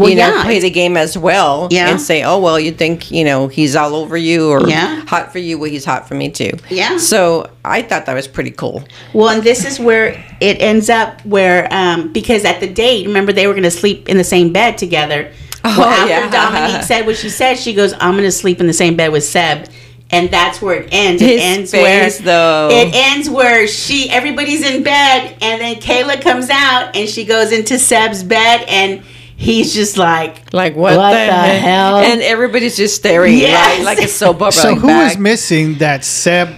[0.00, 1.90] Well, you know, yeah, play the game as well Yeah.
[1.90, 5.00] and say, oh, well, you think, you know, he's all over you or Yeah.
[5.06, 5.58] hot for you.
[5.58, 6.52] Well, he's hot for me too.
[6.70, 6.96] Yeah.
[6.98, 8.82] So I thought that was pretty cool.
[9.12, 10.08] Well, and this is where
[10.40, 14.08] it ends up where um, because at the date, remember they were going to sleep
[14.08, 15.30] in the same bed together.
[15.64, 16.30] Oh, well, after yeah.
[16.30, 19.10] Dominique said what she said, she goes, "I'm going to sleep in the same bed
[19.12, 19.68] with Seb."
[20.10, 21.20] And that's where it ends.
[21.20, 22.68] It His ends face, where though.
[22.70, 27.52] it ends where she everybody's in bed, and then Kayla comes out and she goes
[27.52, 29.02] into Seb's bed, and
[29.38, 31.96] he's just like, Like, what, What the, the hell?
[31.98, 33.78] And everybody's just staring Yes.
[33.84, 34.52] like, like a soap opera.
[34.52, 35.04] so like, who back.
[35.10, 36.48] was missing that Seb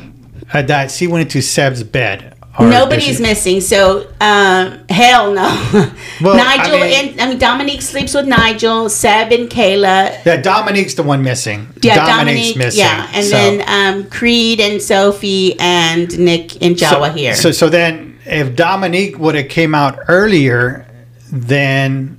[0.53, 2.35] uh, that she went into Seb's bed?
[2.59, 3.61] Nobody's she- missing.
[3.61, 5.47] So, um, hell no.
[6.21, 10.25] Well, Nigel I mean- and I mean Dominique sleeps with Nigel, Seb and Kayla.
[10.27, 11.69] Yeah, Dominique's the one missing.
[11.81, 12.17] Yeah, Dominique's
[12.53, 12.57] Dominique.
[12.57, 12.81] missing.
[12.81, 17.35] Yeah, and So- then um, Creed and Sophie and Nick and Jawa so, here.
[17.35, 20.87] So so then if Dominique would have came out earlier,
[21.33, 22.19] then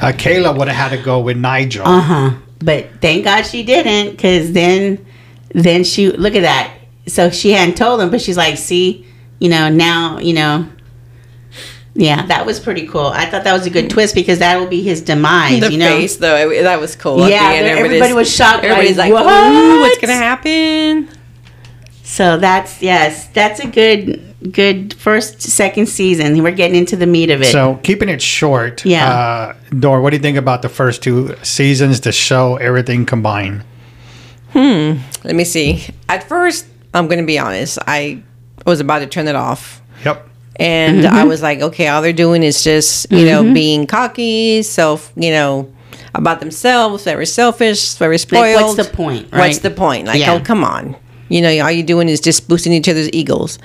[0.00, 1.86] uh, Kayla would have had to go with Nigel.
[1.86, 2.30] uh huh.
[2.60, 5.04] But thank God she didn't, because then,
[5.54, 6.72] then she look at that.
[7.06, 9.06] So she hadn't told him, but she's like, see,
[9.38, 10.66] you know, now, you know.
[11.96, 13.06] Yeah, that was pretty cool.
[13.06, 15.60] I thought that was a good twist because that will be his demise.
[15.60, 17.28] the you know, face though it- that was cool.
[17.28, 21.08] Yeah, the end, everybody was shocked, Everybody's like, like, "Ooh, what's gonna happen?"
[22.02, 26.42] So that's yes, that's a good good first second season.
[26.42, 27.46] We're getting into the meat of it.
[27.46, 29.08] So keeping it short, Yeah.
[29.08, 33.64] Uh, Dor, what do you think about the first two seasons, the show, everything combined?
[34.52, 34.94] Hmm.
[35.24, 35.84] Let me see.
[36.08, 37.78] At first, I'm gonna be honest.
[37.86, 38.22] I
[38.66, 39.82] was about to turn it off.
[40.04, 40.28] Yep.
[40.56, 41.14] And Mm-hmm.
[41.14, 45.30] I was like, okay, all they're doing is just, you know, being cocky, self, you
[45.32, 45.72] know,
[46.14, 48.62] about themselves, very selfish, very spoiled.
[48.76, 50.06] what's the point, What's the point?
[50.06, 50.34] Like, Yeah.
[50.34, 50.94] oh, come on.
[51.28, 53.58] You know, all you're doing is just boosting each other's egos.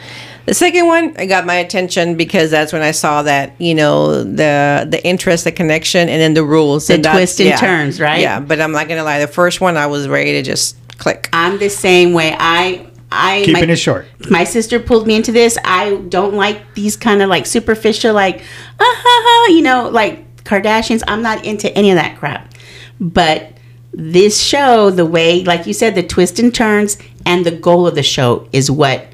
[0.49, 4.23] The second one, it got my attention because that's when I saw that, you know,
[4.23, 6.87] the the interest, the connection, and then the rules.
[6.87, 7.57] The and that's- twists and yeah.
[7.57, 8.19] turns, right?
[8.19, 9.19] Yeah, but I'm not gonna lie.
[9.19, 11.29] The first one, I was ready to just click.
[11.33, 12.35] I'm the same way.
[12.39, 14.07] I I Keeping my, it short.
[14.31, 15.55] my sister pulled me into this.
[15.63, 18.41] I don't like these kind of like superficial, like,
[18.79, 21.03] ah, ha, ha, you know, like Kardashians.
[21.07, 22.55] I'm not into any of that crap.
[22.99, 23.51] But
[23.93, 27.93] this show, the way, like you said, the twists and turns, and the goal of
[27.93, 29.05] the show is what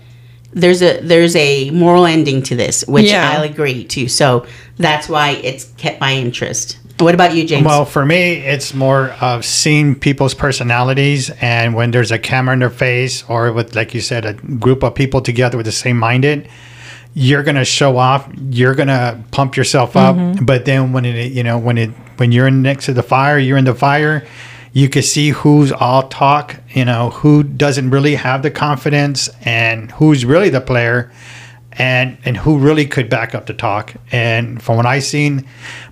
[0.55, 3.29] there's a there's a moral ending to this, which Yeah.
[3.29, 4.07] I'll agree to.
[4.07, 4.47] So
[4.77, 6.79] that's why it's kept my interest.
[6.97, 7.65] What about you, James?
[7.65, 12.59] Well, for me, it's more of seeing people's personalities, and when there's a camera in
[12.59, 15.97] their face, or with, like you said, a group of people together with the same
[15.97, 16.47] minded,
[17.13, 18.29] you're gonna show off.
[18.49, 20.15] You're gonna pump yourself up.
[20.15, 20.45] Mm-hmm.
[20.45, 23.37] But then when it, you know, when it, when you're in next to the fire,
[23.37, 24.25] you're in the fire.
[24.71, 26.55] You can see who's all talk.
[26.75, 31.11] You know, who doesn't really have the confidence, and who's really the player
[31.77, 33.93] and and who really could back up the talk.
[34.11, 35.47] And from what I've seen,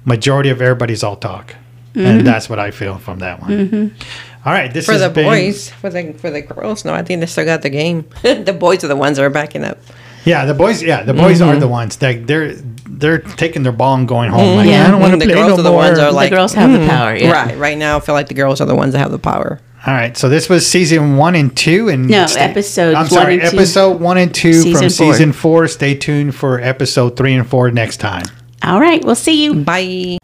[0.06, 1.56] majority of everybody's all talk,
[1.96, 2.26] and mm-hmm.
[2.26, 3.50] that's what I feel from that one.
[3.52, 3.98] Mm-hmm.
[4.46, 6.94] All right, this is For has the been- boys, for the for the girls, no,
[6.94, 8.06] I think they still got the game.
[8.22, 9.78] the boys are the ones that are backing up.
[10.26, 10.82] Yeah, the boys.
[10.82, 11.60] Yeah, the boys are mm-hmm.
[11.60, 12.56] the ones that they're
[12.88, 14.58] they're taking their ball and going home.
[14.58, 14.88] Like, Yeah.
[14.88, 15.78] I don't want to The play girls no are the more.
[15.80, 17.16] ones the girls have the power.
[17.16, 17.32] Yeah.
[17.32, 19.60] Right, right now, I feel like the girls are the ones that have the power.
[19.86, 23.34] All right, so this was season one and two, and No, episodes I'm one sorry,
[23.42, 23.58] and two.
[23.58, 24.90] episode one and two Season from four.
[25.14, 25.68] season four.
[25.68, 28.24] Stay tuned for episode three and four next time.
[28.64, 29.56] All right, we'll see you.
[29.56, 30.20] Bye.